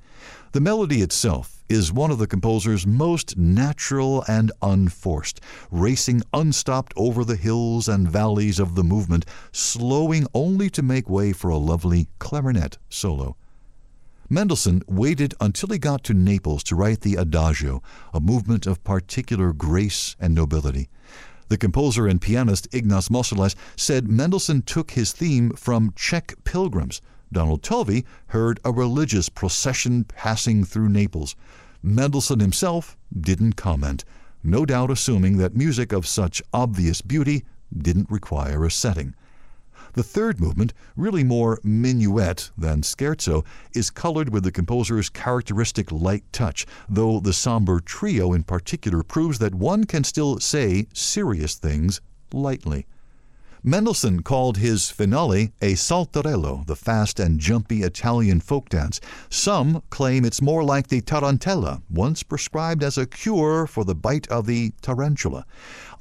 The 0.52 0.60
melody 0.60 1.02
itself 1.02 1.59
is 1.70 1.94
one 1.94 2.12
of 2.12 2.18
the 2.18 2.28
composer's 2.28 2.86
most 2.86 3.38
natural 3.38 4.24
and 4.28 4.52
unforced, 4.62 5.40
racing 5.70 6.22
unstopped 6.34 6.94
over 6.98 7.24
the 7.24 7.36
hills 7.36 7.88
and 7.88 8.10
valleys 8.10 8.60
of 8.60 8.76
the 8.76 8.84
movement, 8.84 9.26
slowing 9.52 10.26
only 10.34 10.70
to 10.70 10.82
make 10.82 11.08
way 11.08 11.32
for 11.32 11.50
a 11.50 11.58
lovely 11.58 12.08
clarinet 12.18 12.78
solo. 12.90 13.38
Mendelssohn 14.32 14.84
waited 14.88 15.34
until 15.40 15.70
he 15.70 15.80
got 15.80 16.04
to 16.04 16.14
Naples 16.14 16.64
to 16.64 16.76
write 16.76 17.02
the 17.02 17.16
Adagio, 17.16 17.82
a 18.14 18.20
movement 18.20 18.68
of 18.68 18.84
particular 18.84 19.54
grace 19.54 20.16
and 20.20 20.36
nobility. 20.36 20.90
The 21.48 21.58
composer 21.58 22.06
and 22.06 22.22
pianist 22.22 22.68
Ignaz 22.72 23.10
Moscheles 23.10 23.56
said 23.76 24.08
Mendelssohn 24.08 24.62
took 24.62 24.92
his 24.92 25.14
theme 25.14 25.52
from 25.52 25.94
Czech 25.96 26.36
pilgrims. 26.44 27.02
Donald 27.32 27.62
Tovey 27.62 28.06
heard 28.28 28.60
a 28.66 28.72
religious 28.72 29.30
procession 29.30 30.04
passing 30.04 30.64
through 30.64 30.90
Naples. 30.90 31.36
Mendelssohn 31.84 32.40
himself 32.40 32.98
didn't 33.18 33.56
comment, 33.56 34.04
no 34.44 34.66
doubt 34.66 34.92
assuming 34.92 35.38
that 35.38 35.56
music 35.56 35.92
of 35.92 36.08
such 36.08 36.42
obvious 36.54 37.02
beauty 37.02 37.44
didn't 37.76 38.10
require 38.10 38.66
a 38.66 38.72
setting. 38.72 39.14
The 39.94 40.04
third 40.04 40.40
movement, 40.40 40.74
really 40.96 41.24
more 41.24 41.60
minuet 41.64 42.52
than 42.58 42.82
scherzo, 42.82 43.44
is 43.74 43.90
colored 43.90 44.30
with 44.30 44.44
the 44.44 44.52
composer's 44.52 45.10
characteristic 45.10 45.92
light 45.92 46.24
touch, 46.32 46.66
though 46.88 47.20
the 47.20 47.34
somber 47.34 47.80
trio 47.80 48.34
in 48.34 48.44
particular 48.44 49.04
proves 49.04 49.40
that 49.40 49.56
one 49.56 49.86
can 49.86 50.04
still 50.04 50.40
say 50.40 50.88
serious 50.94 51.56
things 51.56 52.02
lightly. 52.32 52.86
Mendelssohn 53.62 54.24
called 54.24 54.56
his 54.56 54.90
finale 54.90 55.52
a 55.62 55.74
saltarello, 55.74 56.66
the 56.66 56.78
fast 56.78 57.20
and 57.20 57.40
jumpy 57.40 57.84
Italian 57.84 58.40
folk 58.40 58.70
dance. 58.70 59.02
Some 59.30 59.84
claim 59.90 60.24
it's 60.24 60.42
more 60.42 60.64
like 60.64 60.88
the 60.88 61.02
tarantella, 61.02 61.82
once 61.90 62.24
prescribed 62.24 62.84
as 62.84 62.98
a 62.98 63.06
cure 63.06 63.68
for 63.68 63.84
the 63.84 63.96
bite 63.96 64.30
of 64.30 64.46
the 64.46 64.72
tarantula. 64.82 65.46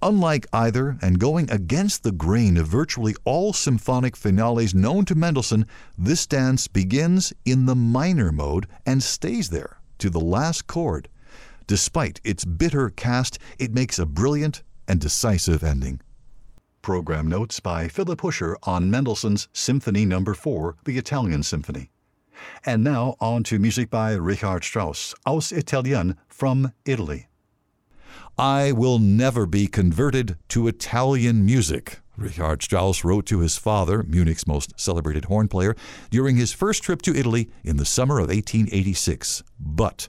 Unlike 0.01 0.47
either, 0.53 0.99
and 1.03 1.19
going 1.19 1.51
against 1.51 2.05
the 2.05 2.13
grain 2.13 2.57
of 2.57 2.69
virtually 2.69 3.17
all 3.25 3.53
symphonic 3.53 4.15
finales 4.15 4.73
known 4.73 5.05
to 5.07 5.17
Mendelssohn, 5.17 5.67
this 5.99 6.29
dance 6.29 6.69
begins 6.69 7.33
in 7.45 7.67
the 7.67 7.75
minor 7.75 8.31
mode 8.31 8.69
and 8.87 9.03
stays 9.03 9.51
there 9.51 9.81
to 9.99 10.09
the 10.11 10.21
last 10.21 10.69
chord. 10.69 11.09
Despite 11.67 12.21
its 12.23 12.45
bitter 12.45 12.89
cast, 12.91 13.41
it 13.59 13.75
makes 13.75 13.99
a 13.99 14.07
brilliant 14.07 14.63
and 14.87 15.01
decisive 15.01 15.65
ending. 15.65 16.01
Program 16.83 17.29
notes 17.29 17.61
by 17.61 17.89
Philip 17.89 18.21
Huscher 18.21 18.57
on 18.63 18.91
Mendelssohn's 18.91 19.49
Symphony 19.53 20.05
No. 20.05 20.25
4, 20.25 20.77
the 20.85 20.99
Italian 20.99 21.43
Symphony. 21.43 21.91
And 22.65 22.85
now 22.85 23.17
on 23.21 23.43
to 23.45 23.59
music 23.59 23.91
by 23.91 24.13
Richard 24.15 24.65
Strauss, 24.65 25.15
Aus 25.27 25.53
Italien, 25.53 26.17
from 26.29 26.73
Italy. 26.85 27.29
I 28.39 28.73
will 28.73 28.99
never 28.99 29.47
be 29.47 29.67
converted 29.67 30.37
to 30.49 30.69
Italian 30.69 31.45
music, 31.45 32.01
Richard 32.19 32.63
Strauss 32.63 33.05
wrote 33.05 33.27
to 33.27 33.41
his 33.41 33.57
father, 33.57 34.03
Munich's 34.03 34.47
most 34.47 34.79
celebrated 34.79 35.27
horn 35.27 35.47
player, 35.47 35.77
during 36.11 36.37
his 36.37 36.53
first 36.53 36.83
trip 36.83 37.01
to 37.03 37.15
Italy 37.15 37.49
in 37.63 37.77
the 37.77 37.85
summer 37.85 38.19
of 38.19 38.29
1886. 38.29 39.45
But 39.61 40.09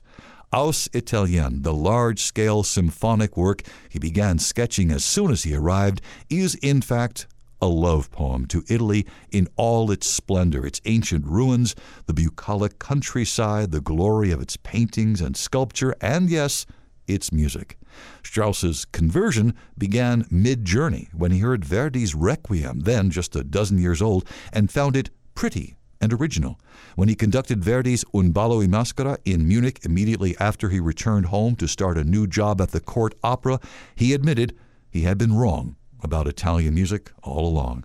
Aus 0.52 0.88
Italien, 0.92 1.62
the 1.62 1.72
large 1.72 2.20
scale 2.20 2.64
symphonic 2.64 3.36
work 3.36 3.62
he 3.88 4.00
began 4.00 4.36
sketching 4.36 4.90
as 4.90 5.04
soon 5.04 5.30
as 5.30 5.44
he 5.44 5.54
arrived, 5.54 6.00
is 6.28 6.56
in 6.56 6.82
fact 6.82 7.28
a 7.62 7.68
love 7.68 8.10
poem 8.10 8.46
to 8.46 8.64
Italy 8.68 9.06
in 9.30 9.46
all 9.54 9.92
its 9.92 10.08
splendor, 10.08 10.66
its 10.66 10.80
ancient 10.86 11.24
ruins, 11.24 11.76
the 12.06 12.14
bucolic 12.14 12.80
countryside, 12.80 13.70
the 13.70 13.80
glory 13.80 14.32
of 14.32 14.40
its 14.40 14.56
paintings 14.56 15.20
and 15.20 15.36
sculpture, 15.36 15.94
and 16.00 16.28
yes, 16.28 16.66
its 17.06 17.30
music. 17.30 17.78
Strauss's 18.24 18.84
conversion 18.86 19.54
began 19.78 20.26
mid 20.30 20.64
journey 20.64 21.08
when 21.12 21.30
he 21.30 21.38
heard 21.38 21.64
Verdi's 21.64 22.14
Requiem, 22.14 22.80
then 22.80 23.10
just 23.10 23.36
a 23.36 23.44
dozen 23.44 23.78
years 23.78 24.02
old, 24.02 24.28
and 24.52 24.68
found 24.68 24.96
it 24.96 25.10
pretty 25.36 25.76
and 26.00 26.12
original. 26.12 26.58
When 26.96 27.08
he 27.08 27.14
conducted 27.14 27.62
Verdi's 27.62 28.04
Un 28.14 28.30
ballo 28.30 28.60
in 28.60 28.70
maschera 28.70 29.18
in 29.24 29.46
Munich 29.46 29.80
immediately 29.84 30.36
after 30.38 30.70
he 30.70 30.80
returned 30.80 31.26
home 31.26 31.56
to 31.56 31.68
start 31.68 31.98
a 31.98 32.04
new 32.04 32.26
job 32.26 32.60
at 32.60 32.70
the 32.70 32.80
court 32.80 33.14
opera, 33.22 33.60
he 33.94 34.14
admitted 34.14 34.56
he 34.90 35.02
had 35.02 35.18
been 35.18 35.34
wrong 35.34 35.76
about 36.02 36.26
Italian 36.26 36.74
music 36.74 37.12
all 37.22 37.46
along. 37.46 37.84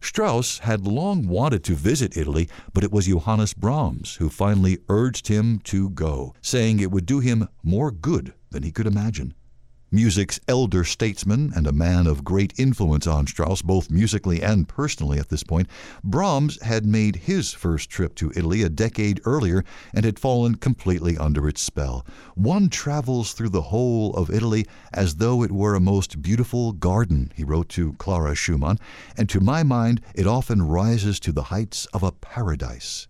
Strauss 0.00 0.58
had 0.58 0.86
long 0.86 1.26
wanted 1.26 1.64
to 1.64 1.74
visit 1.74 2.16
Italy, 2.16 2.48
but 2.72 2.84
it 2.84 2.92
was 2.92 3.06
Johannes 3.06 3.52
Brahms 3.52 4.16
who 4.16 4.28
finally 4.28 4.78
urged 4.88 5.26
him 5.26 5.58
to 5.64 5.90
go, 5.90 6.34
saying 6.40 6.78
it 6.78 6.92
would 6.92 7.06
do 7.06 7.18
him 7.18 7.48
more 7.64 7.90
good 7.90 8.32
than 8.50 8.62
he 8.62 8.70
could 8.70 8.86
imagine 8.86 9.34
music's 9.90 10.38
elder 10.48 10.84
statesman 10.84 11.52
and 11.54 11.66
a 11.66 11.72
man 11.72 12.06
of 12.06 12.24
great 12.24 12.52
influence 12.58 13.06
on 13.06 13.26
Strauss, 13.26 13.62
both 13.62 13.90
musically 13.90 14.42
and 14.42 14.68
personally 14.68 15.18
at 15.18 15.28
this 15.28 15.42
point, 15.42 15.68
Brahms 16.04 16.60
had 16.62 16.84
made 16.84 17.16
his 17.16 17.52
first 17.52 17.88
trip 17.88 18.14
to 18.16 18.32
Italy 18.36 18.62
a 18.62 18.68
decade 18.68 19.20
earlier 19.24 19.64
and 19.94 20.04
had 20.04 20.18
fallen 20.18 20.56
completely 20.56 21.16
under 21.16 21.48
its 21.48 21.60
spell. 21.60 22.04
One 22.34 22.68
travels 22.68 23.32
through 23.32 23.50
the 23.50 23.62
whole 23.62 24.14
of 24.14 24.30
Italy 24.30 24.66
as 24.92 25.16
though 25.16 25.42
it 25.42 25.52
were 25.52 25.74
a 25.74 25.80
most 25.80 26.20
beautiful 26.20 26.72
garden, 26.72 27.32
he 27.34 27.44
wrote 27.44 27.68
to 27.70 27.94
Clara 27.94 28.34
Schumann, 28.34 28.78
and 29.16 29.28
to 29.28 29.40
my 29.40 29.62
mind 29.62 30.00
it 30.14 30.26
often 30.26 30.62
rises 30.62 31.18
to 31.20 31.32
the 31.32 31.44
heights 31.44 31.86
of 31.86 32.02
a 32.02 32.12
paradise. 32.12 33.08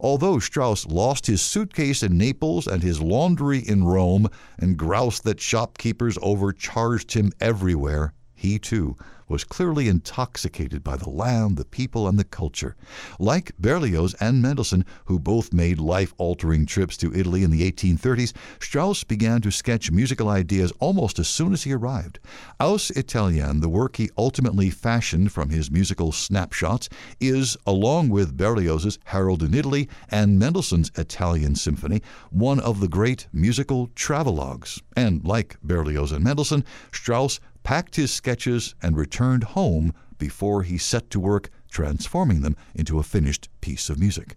Although 0.00 0.38
Strauss 0.38 0.86
lost 0.86 1.26
his 1.26 1.40
suitcase 1.40 2.02
in 2.02 2.18
Naples 2.18 2.66
and 2.66 2.82
his 2.82 3.00
laundry 3.00 3.58
in 3.58 3.84
Rome 3.84 4.28
and 4.58 4.76
groused 4.76 5.24
that 5.24 5.40
shopkeepers 5.40 6.18
overcharged 6.20 7.12
him 7.12 7.32
everywhere, 7.40 8.12
he 8.36 8.58
too 8.58 8.96
was 9.28 9.44
clearly 9.44 9.88
intoxicated 9.88 10.84
by 10.84 10.96
the 10.96 11.10
land, 11.10 11.56
the 11.56 11.64
people, 11.64 12.06
and 12.06 12.18
the 12.18 12.24
culture. 12.24 12.76
Like 13.18 13.52
Berlioz 13.58 14.14
and 14.20 14.40
Mendelssohn, 14.40 14.84
who 15.06 15.18
both 15.18 15.52
made 15.52 15.80
life 15.80 16.14
altering 16.18 16.66
trips 16.66 16.96
to 16.98 17.14
Italy 17.14 17.42
in 17.42 17.50
the 17.50 17.70
1830s, 17.70 18.32
Strauss 18.60 19.04
began 19.04 19.40
to 19.40 19.50
sketch 19.50 19.90
musical 19.90 20.28
ideas 20.28 20.72
almost 20.78 21.18
as 21.18 21.28
soon 21.28 21.52
as 21.52 21.64
he 21.64 21.72
arrived. 21.72 22.18
Aus 22.60 22.90
Italien, 22.90 23.60
the 23.60 23.68
work 23.68 23.96
he 23.96 24.10
ultimately 24.16 24.70
fashioned 24.70 25.32
from 25.32 25.50
his 25.50 25.70
musical 25.70 26.12
snapshots, 26.12 26.88
is, 27.20 27.56
along 27.66 28.08
with 28.08 28.36
Berlioz's 28.36 28.98
Harold 29.06 29.42
in 29.42 29.54
Italy 29.54 29.88
and 30.08 30.38
Mendelssohn's 30.38 30.92
Italian 30.96 31.56
Symphony, 31.56 32.00
one 32.30 32.60
of 32.60 32.80
the 32.80 32.88
great 32.88 33.26
musical 33.32 33.88
travelogues. 33.88 34.80
And 34.96 35.24
like 35.24 35.56
Berlioz 35.62 36.12
and 36.12 36.22
Mendelssohn, 36.22 36.64
Strauss 36.92 37.40
packed 37.66 37.96
his 37.96 38.14
sketches, 38.14 38.76
and 38.80 38.96
returned 38.96 39.42
home 39.42 39.92
before 40.18 40.62
he 40.62 40.78
set 40.78 41.10
to 41.10 41.18
work 41.18 41.50
transforming 41.68 42.40
them 42.40 42.54
into 42.76 43.00
a 43.00 43.02
finished 43.02 43.48
piece 43.60 43.90
of 43.90 43.98
music. 43.98 44.36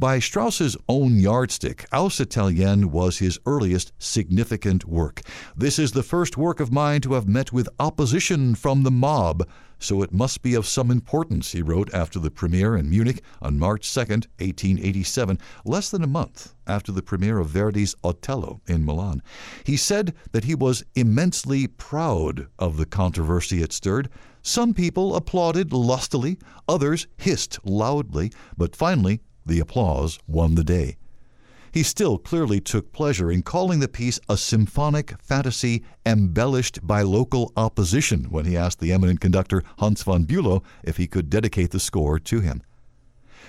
By 0.00 0.18
Strauss's 0.18 0.78
own 0.88 1.18
yardstick, 1.18 1.84
Aus 1.92 2.20
Italien 2.20 2.90
was 2.90 3.18
his 3.18 3.38
earliest 3.44 3.92
significant 3.98 4.86
work. 4.86 5.20
This 5.54 5.78
is 5.78 5.92
the 5.92 6.02
first 6.02 6.38
work 6.38 6.58
of 6.58 6.72
mine 6.72 7.02
to 7.02 7.12
have 7.12 7.28
met 7.28 7.52
with 7.52 7.68
opposition 7.78 8.54
from 8.54 8.82
the 8.82 8.90
mob, 8.90 9.46
so 9.78 10.00
it 10.00 10.10
must 10.10 10.40
be 10.40 10.54
of 10.54 10.66
some 10.66 10.90
importance, 10.90 11.52
he 11.52 11.60
wrote 11.60 11.92
after 11.92 12.18
the 12.18 12.30
premiere 12.30 12.78
in 12.78 12.88
Munich 12.88 13.22
on 13.42 13.58
March 13.58 13.92
2, 13.92 14.00
1887, 14.00 15.38
less 15.66 15.90
than 15.90 16.02
a 16.02 16.06
month 16.06 16.54
after 16.66 16.92
the 16.92 17.02
premiere 17.02 17.38
of 17.38 17.48
Verdi's 17.48 17.94
Otello 18.02 18.62
in 18.66 18.86
Milan. 18.86 19.22
He 19.64 19.76
said 19.76 20.14
that 20.32 20.44
he 20.44 20.54
was 20.54 20.82
immensely 20.94 21.66
proud 21.66 22.46
of 22.58 22.78
the 22.78 22.86
controversy 22.86 23.62
it 23.62 23.74
stirred. 23.74 24.08
Some 24.40 24.72
people 24.72 25.14
applauded 25.14 25.74
lustily, 25.74 26.38
others 26.66 27.06
hissed 27.18 27.58
loudly, 27.66 28.32
but 28.56 28.74
finally 28.74 29.20
the 29.44 29.60
applause 29.60 30.18
won 30.26 30.54
the 30.54 30.64
day. 30.64 30.96
He 31.72 31.82
still 31.84 32.18
clearly 32.18 32.60
took 32.60 32.92
pleasure 32.92 33.30
in 33.30 33.42
calling 33.42 33.78
the 33.78 33.88
piece 33.88 34.18
a 34.28 34.36
symphonic 34.36 35.14
fantasy 35.22 35.84
embellished 36.04 36.84
by 36.84 37.02
local 37.02 37.52
opposition 37.56 38.24
when 38.24 38.44
he 38.44 38.56
asked 38.56 38.80
the 38.80 38.92
eminent 38.92 39.20
conductor 39.20 39.62
Hans 39.78 40.02
von 40.02 40.24
Bülow 40.24 40.64
if 40.82 40.96
he 40.96 41.06
could 41.06 41.30
dedicate 41.30 41.70
the 41.70 41.78
score 41.78 42.18
to 42.18 42.40
him. 42.40 42.62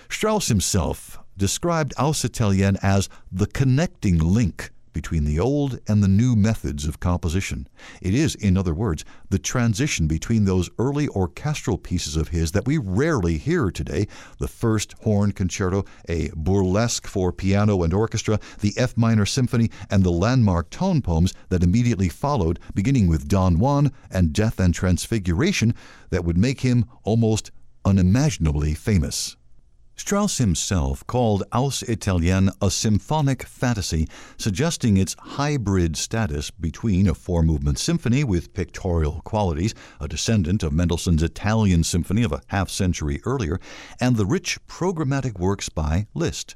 Strauss 0.08 0.50
himself 0.50 1.18
described 1.36 1.94
Aus 1.98 2.24
Italien 2.24 2.78
as 2.84 3.10
the 3.32 3.48
connecting 3.48 4.20
link 4.20 4.72
between 4.94 5.26
the 5.26 5.40
old 5.40 5.80
and 5.88 6.04
the 6.04 6.08
new 6.08 6.36
methods 6.36 6.86
of 6.86 7.00
composition. 7.00 7.68
It 8.02 8.14
is, 8.14 8.36
in 8.36 8.58
other 8.58 8.74
words, 8.74 9.06
the 9.30 9.40
transition 9.40 10.08
between 10.08 10.46
those 10.46 10.70
early 10.78 11.08
orchestral 11.10 11.78
pieces 11.78 12.16
of 12.16 12.30
his 12.30 12.52
that 12.52 12.66
we 12.66 12.78
rarely 12.78 13.38
hear 13.38 13.72
today 13.72 14.08
the 14.40 14.48
first 14.48 14.94
horn 15.04 15.32
concerto, 15.32 15.86
a 16.08 16.30
burlesque 16.36 17.08
for 17.08 17.32
piano 17.32 17.84
and 17.84 17.94
orchestra, 17.94 18.40
the 18.60 18.74
F 18.78 18.98
minor 18.98 19.26
symphony, 19.26 19.70
and 19.90 20.04
the 20.04 20.12
landmark 20.12 20.70
tone 20.70 21.02
poems 21.02 21.34
that 21.50 21.64
immediately 21.64 22.10
followed, 22.10 22.60
beginning 22.74 23.08
with 23.08 23.28
Don 23.28 23.60
Juan 23.60 23.92
and 24.10 24.34
Death 24.34 24.60
and 24.60 24.74
Transfiguration, 24.74 25.74
that 26.10 26.26
would 26.26 26.38
make 26.38 26.62
him 26.62 26.86
almost 27.04 27.52
unimaginably 27.86 28.74
famous. 28.74 29.36
Strauss 29.96 30.40
himself 30.40 31.06
called 31.06 31.44
Aus 31.52 31.84
Italien 31.84 32.50
a 32.62 32.72
symphonic 32.72 33.44
fantasy, 33.44 34.08
suggesting 34.38 34.98
its 34.98 35.16
hybrid 35.20 35.96
status 35.96 36.50
between 36.50 37.08
a 37.08 37.14
four 37.14 37.44
movement 37.44 37.78
symphony 37.78 38.24
with 38.24 38.54
pictorial 38.54 39.22
qualities, 39.24 39.74
a 40.00 40.08
descendant 40.08 40.64
of 40.64 40.74
Mendelssohn's 40.74 41.24
Italian 41.24 41.84
symphony 41.84 42.24
of 42.24 42.32
a 42.32 42.42
half 42.48 42.70
century 42.70 43.22
earlier, 43.26 43.60
and 44.00 44.16
the 44.16 44.26
rich 44.26 44.58
programmatic 44.68 45.40
works 45.40 45.70
by 45.70 46.08
Liszt. 46.14 46.56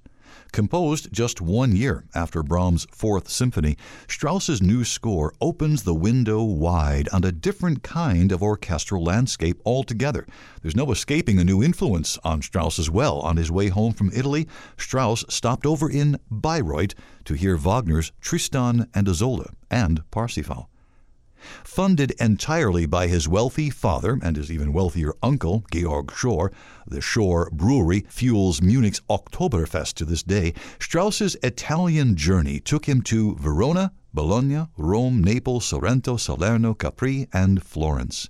Composed 0.51 1.12
just 1.12 1.41
one 1.41 1.75
year 1.75 2.05
after 2.13 2.41
Brahms' 2.41 2.88
Fourth 2.91 3.29
Symphony, 3.29 3.77
Strauss's 4.08 4.62
new 4.62 4.84
score 4.84 5.34
opens 5.41 5.84
the 5.84 5.94
window 5.94 6.44
wide 6.44 7.10
on 7.10 7.24
a 7.24 7.32
different 7.32 7.84
kind 7.84 8.32
of 8.32 8.41
orchestral 8.41 9.03
landscape 9.03 9.62
altogether. 9.65 10.25
There's 10.62 10.75
no 10.75 10.91
escaping 10.91 11.39
a 11.39 11.44
new 11.44 11.62
influence 11.62 12.17
on 12.24 12.41
Strauss 12.41 12.79
as 12.79 12.89
well. 12.89 13.20
On 13.20 13.38
his 13.38 13.51
way 13.51 13.70
home 13.70 13.94
from 13.94 14.12
Italy, 14.13 14.48
Strauss 14.77 15.25
stopped 15.29 15.65
over 15.65 15.89
in 15.89 16.20
Bayreuth 16.32 16.94
to 17.25 17.34
hear 17.34 17.58
Wagner's 17.58 18.12
Tristan 18.22 18.88
and 18.94 19.08
Isolde 19.08 19.50
and 19.70 20.10
Parsifal. 20.12 20.70
Funded 21.64 22.12
entirely 22.20 22.86
by 22.86 23.08
his 23.08 23.28
wealthy 23.28 23.70
father 23.70 24.20
and 24.22 24.36
his 24.36 24.52
even 24.52 24.74
wealthier 24.74 25.14
uncle, 25.22 25.64
Georg 25.72 26.08
Pschorr, 26.08 26.52
the 26.88 27.02
Pschorr 27.02 27.52
Brewery 27.52 28.06
fuels 28.10 28.62
Munich's 28.62 29.02
Oktoberfest 29.10 29.94
to 29.96 30.06
this 30.06 30.24
day. 30.24 30.54
Strauss's 30.80 31.36
Italian 31.44 32.16
journey 32.16 32.60
took 32.60 32.86
him 32.86 33.02
to 33.04 33.36
Verona, 33.36 33.92
Bologna, 34.14 34.68
Rome, 34.78 35.22
Naples, 35.22 35.66
Sorrento, 35.66 36.16
Salerno, 36.16 36.74
Capri, 36.74 37.28
and 37.34 37.62
Florence. 37.62 38.30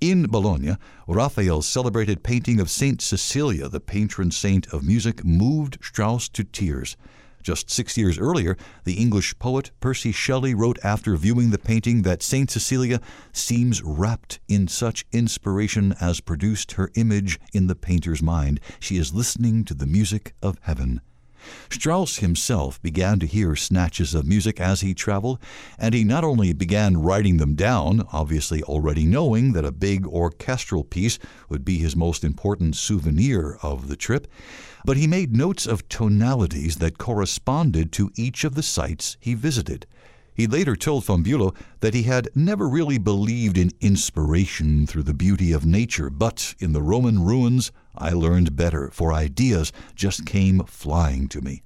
In 0.00 0.26
Bologna, 0.26 0.76
Raphael's 1.08 1.66
celebrated 1.66 2.22
painting 2.22 2.60
of 2.60 2.68
Saint 2.68 3.00
Cecilia, 3.00 3.68
the 3.68 3.80
patron 3.80 4.30
saint 4.30 4.66
of 4.74 4.84
music, 4.84 5.24
moved 5.24 5.78
Strauss 5.80 6.28
to 6.28 6.44
tears. 6.44 6.96
Just 7.42 7.70
six 7.70 7.96
years 7.96 8.18
earlier, 8.18 8.56
the 8.84 8.94
English 8.94 9.38
poet 9.38 9.72
Percy 9.80 10.12
Shelley 10.12 10.54
wrote 10.54 10.78
after 10.84 11.16
viewing 11.16 11.50
the 11.50 11.58
painting 11.58 12.02
that 12.02 12.22
St. 12.22 12.50
Cecilia 12.50 13.00
seems 13.32 13.82
wrapped 13.82 14.38
in 14.48 14.68
such 14.68 15.04
inspiration 15.12 15.94
as 16.00 16.20
produced 16.20 16.72
her 16.72 16.90
image 16.94 17.40
in 17.52 17.66
the 17.66 17.74
painter's 17.74 18.22
mind. 18.22 18.60
She 18.78 18.96
is 18.96 19.12
listening 19.12 19.64
to 19.64 19.74
the 19.74 19.86
music 19.86 20.34
of 20.40 20.58
heaven. 20.62 21.00
Strauss 21.70 22.18
himself 22.18 22.80
began 22.82 23.18
to 23.18 23.26
hear 23.26 23.56
snatches 23.56 24.14
of 24.14 24.26
music 24.26 24.60
as 24.60 24.80
he 24.80 24.94
traveled, 24.94 25.40
and 25.78 25.94
he 25.94 26.04
not 26.04 26.22
only 26.22 26.52
began 26.52 27.02
writing 27.02 27.38
them 27.38 27.54
down, 27.56 28.06
obviously 28.12 28.62
already 28.62 29.04
knowing 29.04 29.52
that 29.52 29.64
a 29.64 29.72
big 29.72 30.06
orchestral 30.06 30.84
piece 30.84 31.18
would 31.48 31.64
be 31.64 31.78
his 31.78 31.96
most 31.96 32.22
important 32.22 32.76
souvenir 32.76 33.58
of 33.62 33.88
the 33.88 33.96
trip, 33.96 34.28
but 34.84 34.96
he 34.96 35.06
made 35.06 35.36
notes 35.36 35.66
of 35.66 35.88
tonalities 35.88 36.76
that 36.76 36.98
corresponded 36.98 37.92
to 37.92 38.10
each 38.16 38.44
of 38.44 38.54
the 38.54 38.62
sites 38.62 39.16
he 39.20 39.34
visited. 39.34 39.86
He 40.34 40.46
later 40.46 40.76
told 40.76 41.04
von 41.04 41.22
Bülow 41.22 41.54
that 41.80 41.94
he 41.94 42.04
had 42.04 42.28
never 42.34 42.68
really 42.68 42.98
believed 42.98 43.58
in 43.58 43.70
inspiration 43.80 44.86
through 44.86 45.02
the 45.02 45.14
beauty 45.14 45.52
of 45.52 45.66
nature, 45.66 46.08
but 46.08 46.54
in 46.58 46.72
the 46.72 46.82
Roman 46.82 47.22
ruins 47.22 47.70
I 47.94 48.10
learned 48.10 48.56
better, 48.56 48.90
for 48.90 49.12
ideas 49.12 49.72
just 49.94 50.24
came 50.24 50.64
flying 50.64 51.28
to 51.28 51.42
me. 51.42 51.62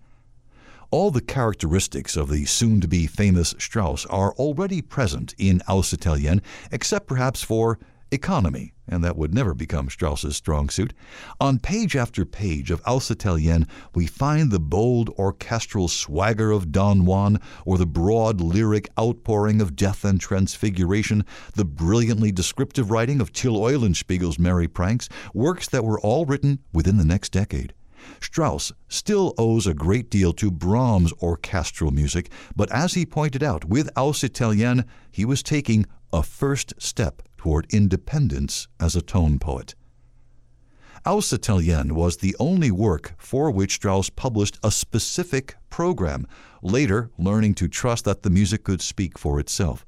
All 0.90 1.10
the 1.10 1.20
characteristics 1.20 2.16
of 2.16 2.28
the 2.28 2.44
soon 2.44 2.80
to 2.80 2.88
be 2.88 3.06
famous 3.06 3.54
Strauss 3.58 4.06
are 4.06 4.32
already 4.34 4.82
present 4.82 5.34
in 5.38 5.62
Aus 5.68 5.92
Italien, 5.92 6.42
except 6.72 7.06
perhaps 7.06 7.42
for 7.42 7.78
economy, 8.10 8.72
and 8.88 9.02
that 9.02 9.16
would 9.16 9.34
never 9.34 9.54
become 9.54 9.90
Strauss's 9.90 10.36
strong 10.36 10.68
suit. 10.68 10.94
On 11.40 11.58
page 11.58 11.96
after 11.96 12.24
page 12.24 12.70
of 12.70 12.82
Aus 12.86 13.10
Italien, 13.10 13.66
we 13.94 14.06
find 14.06 14.50
the 14.50 14.60
bold 14.60 15.10
orchestral 15.18 15.88
swagger 15.88 16.50
of 16.50 16.72
Don 16.72 17.04
Juan, 17.04 17.40
or 17.64 17.78
the 17.78 17.86
broad 17.86 18.40
lyric 18.40 18.88
outpouring 18.98 19.60
of 19.60 19.76
Death 19.76 20.04
and 20.04 20.20
Transfiguration, 20.20 21.24
the 21.54 21.64
brilliantly 21.64 22.32
descriptive 22.32 22.90
writing 22.90 23.20
of 23.20 23.32
Till 23.32 23.54
Eulenspiegel's 23.54 24.38
Merry 24.38 24.68
Pranks, 24.68 25.08
works 25.34 25.68
that 25.68 25.84
were 25.84 26.00
all 26.00 26.24
written 26.24 26.60
within 26.72 26.96
the 26.96 27.04
next 27.04 27.32
decade. 27.32 27.74
Strauss 28.20 28.72
still 28.88 29.34
owes 29.36 29.66
a 29.66 29.74
great 29.74 30.10
deal 30.10 30.32
to 30.34 30.50
Brahms' 30.50 31.12
orchestral 31.20 31.90
music, 31.90 32.30
but 32.54 32.70
as 32.70 32.94
he 32.94 33.04
pointed 33.04 33.42
out, 33.42 33.64
with 33.64 33.90
Aus 33.96 34.22
Italien, 34.22 34.84
he 35.10 35.24
was 35.24 35.42
taking 35.42 35.86
a 36.12 36.22
first 36.22 36.72
step 36.78 37.22
toward 37.46 37.72
independence 37.72 38.66
as 38.80 38.96
a 38.96 39.00
tone 39.00 39.38
poet. 39.38 39.76
Aus 41.04 41.32
Italien 41.32 41.94
was 41.94 42.16
the 42.16 42.34
only 42.40 42.72
work 42.72 43.14
for 43.18 43.52
which 43.52 43.74
Strauss 43.74 44.10
published 44.10 44.58
a 44.64 44.70
specific 44.72 45.54
program, 45.70 46.26
later 46.60 47.08
learning 47.16 47.54
to 47.54 47.68
trust 47.68 48.04
that 48.04 48.24
the 48.24 48.30
music 48.30 48.64
could 48.64 48.82
speak 48.82 49.16
for 49.16 49.38
itself. 49.38 49.86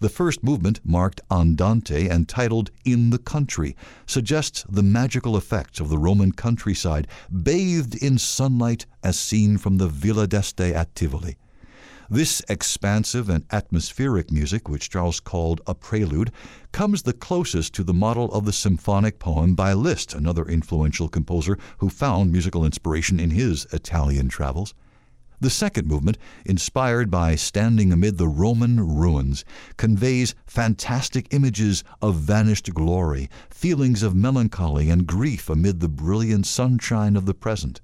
The 0.00 0.08
first 0.08 0.42
movement, 0.42 0.80
marked 0.82 1.20
Andante 1.30 2.08
and 2.08 2.26
titled 2.26 2.70
In 2.86 3.10
the 3.10 3.18
Country, 3.18 3.76
suggests 4.06 4.64
the 4.66 4.82
magical 4.82 5.36
effects 5.36 5.80
of 5.80 5.90
the 5.90 5.98
Roman 5.98 6.32
countryside 6.32 7.06
bathed 7.28 8.02
in 8.02 8.16
sunlight 8.16 8.86
as 9.02 9.18
seen 9.18 9.58
from 9.58 9.76
the 9.76 9.88
Villa 9.88 10.26
d'Este 10.26 10.72
at 10.72 10.94
Tivoli. 10.94 11.36
This 12.10 12.42
expansive 12.50 13.30
and 13.30 13.46
atmospheric 13.50 14.30
music, 14.30 14.68
which 14.68 14.82
Strauss 14.82 15.20
called 15.20 15.62
a 15.66 15.74
prelude, 15.74 16.30
comes 16.70 17.02
the 17.02 17.14
closest 17.14 17.72
to 17.74 17.82
the 17.82 17.94
model 17.94 18.30
of 18.32 18.44
the 18.44 18.52
symphonic 18.52 19.18
poem 19.18 19.54
by 19.54 19.72
Liszt, 19.72 20.12
another 20.12 20.44
influential 20.44 21.08
composer 21.08 21.58
who 21.78 21.88
found 21.88 22.30
musical 22.30 22.64
inspiration 22.64 23.18
in 23.18 23.30
his 23.30 23.66
Italian 23.72 24.28
travels. 24.28 24.74
The 25.40 25.48
second 25.48 25.88
movement, 25.88 26.18
inspired 26.44 27.10
by 27.10 27.36
standing 27.36 27.90
amid 27.90 28.18
the 28.18 28.28
Roman 28.28 28.80
ruins, 28.80 29.44
conveys 29.78 30.34
fantastic 30.46 31.32
images 31.32 31.84
of 32.02 32.16
vanished 32.16 32.74
glory, 32.74 33.30
feelings 33.48 34.02
of 34.02 34.14
melancholy 34.14 34.90
and 34.90 35.06
grief 35.06 35.48
amid 35.48 35.80
the 35.80 35.88
brilliant 35.88 36.46
sunshine 36.46 37.16
of 37.16 37.24
the 37.24 37.34
present. 37.34 37.80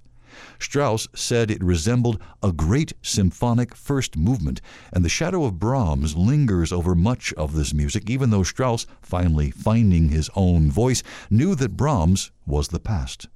Strauss 0.59 1.07
said 1.15 1.51
it 1.51 1.63
resembled 1.63 2.19
a 2.43 2.53
great 2.53 2.93
symphonic 3.03 3.75
first 3.75 4.17
movement, 4.17 4.61
and 4.93 5.05
the 5.05 5.09
shadow 5.09 5.45
of 5.45 5.59
Brahms 5.59 6.17
lingers 6.17 6.73
over 6.73 6.95
much 6.95 7.33
of 7.35 7.53
this 7.53 7.75
music, 7.75 8.09
even 8.09 8.31
though 8.31 8.43
Strauss, 8.43 8.87
finally 9.03 9.51
finding 9.51 10.09
his 10.09 10.31
own 10.35 10.71
voice, 10.71 11.03
knew 11.29 11.55
that 11.55 11.77
Brahms 11.77 12.31
was 12.47 12.69
the 12.69 12.81
past. 12.81 13.29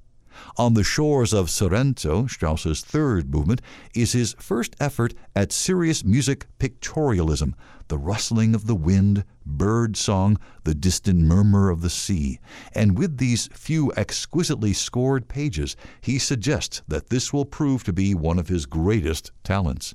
On 0.57 0.73
the 0.73 0.83
Shores 0.83 1.33
of 1.33 1.49
Sorrento, 1.49 2.27
Strauss's 2.27 2.81
third 2.81 3.33
movement, 3.33 3.61
is 3.93 4.13
his 4.13 4.35
first 4.39 4.75
effort 4.79 5.13
at 5.35 5.51
serious 5.51 6.03
music 6.03 6.47
pictorialism, 6.59 7.53
the 7.87 7.97
rustling 7.97 8.55
of 8.55 8.67
the 8.67 8.75
wind, 8.75 9.23
bird 9.45 9.95
song, 9.95 10.37
the 10.63 10.75
distant 10.75 11.19
murmur 11.19 11.69
of 11.69 11.81
the 11.81 11.89
sea. 11.89 12.39
And 12.73 12.97
with 12.97 13.17
these 13.17 13.47
few 13.53 13.91
exquisitely 13.95 14.73
scored 14.73 15.27
pages, 15.27 15.75
he 16.01 16.17
suggests 16.19 16.81
that 16.87 17.09
this 17.09 17.31
will 17.31 17.45
prove 17.45 17.83
to 17.83 17.93
be 17.93 18.15
one 18.15 18.39
of 18.39 18.47
his 18.47 18.65
greatest 18.65 19.31
talents. 19.43 19.93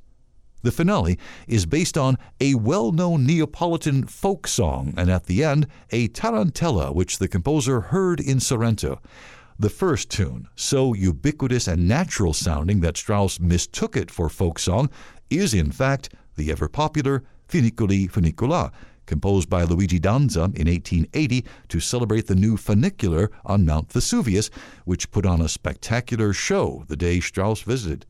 The 0.62 0.72
finale 0.72 1.18
is 1.48 1.64
based 1.64 1.96
on 1.96 2.18
a 2.38 2.54
well 2.54 2.92
known 2.92 3.24
Neapolitan 3.24 4.06
folk 4.06 4.46
song, 4.46 4.92
and 4.96 5.10
at 5.10 5.24
the 5.24 5.42
end, 5.42 5.66
a 5.90 6.08
tarantella 6.08 6.94
which 6.94 7.18
the 7.18 7.28
composer 7.28 7.80
heard 7.80 8.20
in 8.20 8.40
Sorrento. 8.40 9.00
The 9.60 9.68
first 9.68 10.08
tune, 10.08 10.48
so 10.56 10.94
ubiquitous 10.94 11.68
and 11.68 11.86
natural 11.86 12.32
sounding 12.32 12.80
that 12.80 12.96
Strauss 12.96 13.38
mistook 13.38 13.94
it 13.94 14.10
for 14.10 14.30
folk 14.30 14.58
song, 14.58 14.88
is 15.28 15.52
in 15.52 15.70
fact 15.70 16.14
the 16.36 16.50
ever 16.50 16.66
popular 16.66 17.24
Funiculì, 17.46 18.10
Funiculà, 18.10 18.72
composed 19.04 19.50
by 19.50 19.64
Luigi 19.64 20.00
Denza 20.00 20.44
in 20.56 20.66
1880 20.66 21.44
to 21.68 21.78
celebrate 21.78 22.26
the 22.26 22.34
new 22.34 22.56
funicular 22.56 23.30
on 23.44 23.66
Mount 23.66 23.92
Vesuvius, 23.92 24.48
which 24.86 25.10
put 25.10 25.26
on 25.26 25.42
a 25.42 25.48
spectacular 25.50 26.32
show 26.32 26.84
the 26.88 26.96
day 26.96 27.20
Strauss 27.20 27.60
visited. 27.60 28.06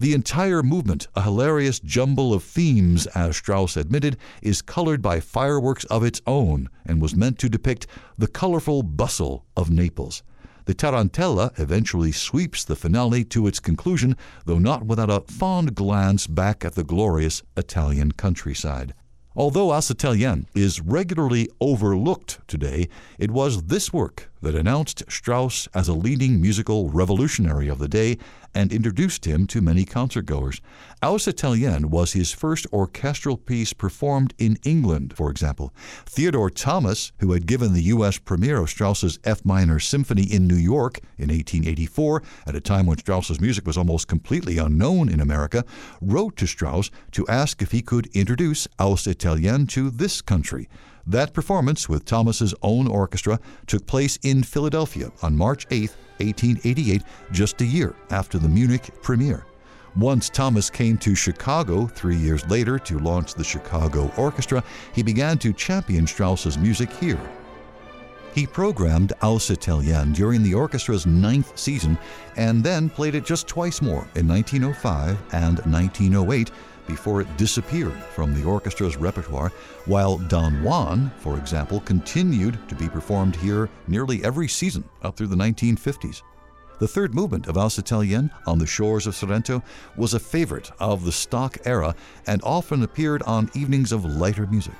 The 0.00 0.12
entire 0.12 0.62
movement, 0.62 1.08
a 1.16 1.22
hilarious 1.22 1.80
jumble 1.80 2.34
of 2.34 2.42
themes, 2.42 3.06
as 3.14 3.38
Strauss 3.38 3.74
admitted, 3.74 4.18
is 4.42 4.60
colored 4.60 5.00
by 5.00 5.20
fireworks 5.20 5.84
of 5.84 6.04
its 6.04 6.20
own 6.26 6.68
and 6.84 7.00
was 7.00 7.16
meant 7.16 7.38
to 7.38 7.48
depict 7.48 7.86
the 8.18 8.28
colorful 8.28 8.82
bustle 8.82 9.46
of 9.56 9.70
Naples. 9.70 10.22
The 10.64 10.74
Tarantella 10.74 11.52
eventually 11.58 12.12
sweeps 12.12 12.64
the 12.64 12.76
finale 12.76 13.24
to 13.24 13.46
its 13.46 13.60
conclusion, 13.60 14.16
though 14.44 14.58
not 14.58 14.86
without 14.86 15.10
a 15.10 15.20
fond 15.20 15.74
glance 15.74 16.26
back 16.26 16.64
at 16.64 16.74
the 16.74 16.84
glorious 16.84 17.42
Italian 17.56 18.12
countryside. 18.12 18.94
Although 19.36 19.70
Aus 19.70 19.90
Italien 19.90 20.46
is 20.54 20.80
regularly 20.80 21.48
overlooked 21.60 22.40
today, 22.48 22.88
it 23.18 23.30
was 23.30 23.64
this 23.64 23.92
work 23.92 24.29
that 24.42 24.54
announced 24.54 25.02
Strauss 25.08 25.68
as 25.74 25.88
a 25.88 25.94
leading 25.94 26.40
musical 26.40 26.90
revolutionary 26.90 27.68
of 27.68 27.78
the 27.78 27.88
day 27.88 28.18
and 28.54 28.72
introduced 28.72 29.24
him 29.24 29.46
to 29.46 29.60
many 29.60 29.84
concertgoers. 29.84 30.60
Aus 31.02 31.28
Italien 31.28 31.90
was 31.90 32.12
his 32.12 32.32
first 32.32 32.66
orchestral 32.72 33.36
piece 33.36 33.72
performed 33.72 34.34
in 34.38 34.58
England, 34.64 35.14
for 35.16 35.30
example. 35.30 35.72
Theodore 36.06 36.50
Thomas, 36.50 37.12
who 37.20 37.32
had 37.32 37.46
given 37.46 37.72
the 37.72 37.84
U.S. 37.84 38.18
premiere 38.18 38.58
of 38.58 38.70
Strauss's 38.70 39.18
F 39.24 39.44
minor 39.44 39.78
symphony 39.78 40.24
in 40.24 40.48
New 40.48 40.56
York 40.56 40.98
in 41.16 41.28
1884, 41.28 42.22
at 42.46 42.56
a 42.56 42.60
time 42.60 42.86
when 42.86 42.98
Strauss's 42.98 43.40
music 43.40 43.66
was 43.66 43.78
almost 43.78 44.08
completely 44.08 44.58
unknown 44.58 45.08
in 45.08 45.20
America, 45.20 45.64
wrote 46.00 46.36
to 46.36 46.46
Strauss 46.46 46.90
to 47.12 47.26
ask 47.28 47.62
if 47.62 47.70
he 47.70 47.82
could 47.82 48.06
introduce 48.14 48.66
Aus 48.78 49.06
Italien 49.06 49.66
to 49.68 49.90
this 49.90 50.20
country. 50.20 50.68
That 51.06 51.32
performance 51.32 51.88
with 51.88 52.04
Thomas's 52.04 52.54
own 52.62 52.86
orchestra 52.86 53.40
took 53.66 53.86
place 53.86 54.18
in 54.22 54.42
Philadelphia 54.42 55.10
on 55.22 55.36
March 55.36 55.66
8, 55.70 55.90
1888, 56.18 57.02
just 57.32 57.60
a 57.60 57.64
year 57.64 57.94
after 58.10 58.38
the 58.38 58.48
Munich 58.48 58.90
premiere. 59.02 59.46
Once 59.96 60.28
Thomas 60.28 60.70
came 60.70 60.96
to 60.98 61.14
Chicago 61.16 61.86
three 61.86 62.16
years 62.16 62.48
later 62.48 62.78
to 62.78 62.98
launch 63.00 63.34
the 63.34 63.42
Chicago 63.42 64.12
Orchestra, 64.16 64.62
he 64.94 65.02
began 65.02 65.36
to 65.38 65.52
champion 65.52 66.06
Strauss's 66.06 66.56
music 66.56 66.92
here. 66.92 67.20
He 68.32 68.46
programmed 68.46 69.12
Aus 69.22 69.50
Italien 69.50 70.12
during 70.12 70.44
the 70.44 70.54
orchestra's 70.54 71.06
ninth 71.06 71.58
season 71.58 71.98
and 72.36 72.62
then 72.62 72.88
played 72.88 73.16
it 73.16 73.24
just 73.24 73.48
twice 73.48 73.82
more 73.82 74.06
in 74.14 74.28
1905 74.28 75.18
and 75.32 75.58
1908 75.66 76.52
before 76.90 77.20
it 77.20 77.36
disappeared 77.36 77.96
from 78.14 78.34
the 78.34 78.44
orchestra's 78.44 78.96
repertoire, 78.96 79.52
while 79.86 80.18
Don 80.18 80.62
Juan, 80.62 81.10
for 81.18 81.38
example, 81.38 81.80
continued 81.80 82.58
to 82.68 82.74
be 82.74 82.88
performed 82.88 83.36
here 83.36 83.68
nearly 83.86 84.24
every 84.24 84.48
season 84.48 84.82
up 85.02 85.16
through 85.16 85.28
the 85.28 85.36
1950s. 85.36 86.22
The 86.80 86.88
third 86.88 87.14
movement 87.14 87.46
of 87.46 87.56
Aus 87.56 87.78
Italien 87.78 88.30
on 88.46 88.58
the 88.58 88.66
shores 88.66 89.06
of 89.06 89.14
Sorrento 89.14 89.62
was 89.96 90.14
a 90.14 90.18
favorite 90.18 90.72
of 90.80 91.04
the 91.04 91.12
stock 91.12 91.58
era 91.64 91.94
and 92.26 92.40
often 92.42 92.82
appeared 92.82 93.22
on 93.22 93.50
evenings 93.54 93.92
of 93.92 94.04
lighter 94.04 94.46
music. 94.46 94.74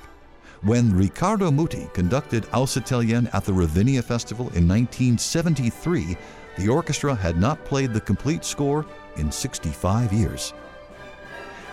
When 0.63 0.95
Riccardo 0.95 1.49
Muti 1.49 1.87
conducted 1.93 2.45
Aus 2.53 2.75
Italien 2.75 3.27
at 3.33 3.45
the 3.45 3.53
Ravinia 3.53 4.01
Festival 4.01 4.47
in 4.49 4.67
1973, 4.67 6.17
the 6.57 6.67
orchestra 6.67 7.15
had 7.15 7.37
not 7.37 7.63
played 7.65 7.93
the 7.93 8.01
complete 8.01 8.43
score 8.43 8.85
in 9.15 9.31
65 9.31 10.11
years. 10.11 10.53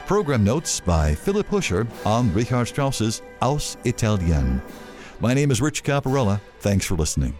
Program 0.08 0.42
notes 0.42 0.80
by 0.80 1.14
Philip 1.14 1.46
Huscher 1.48 1.86
on 2.06 2.32
Richard 2.32 2.64
Strauss's 2.64 3.20
Aus 3.42 3.76
Italien. 3.84 4.62
My 5.20 5.34
name 5.34 5.50
is 5.50 5.60
Rich 5.60 5.84
Caparella. 5.84 6.40
Thanks 6.60 6.86
for 6.86 6.94
listening. 6.94 7.38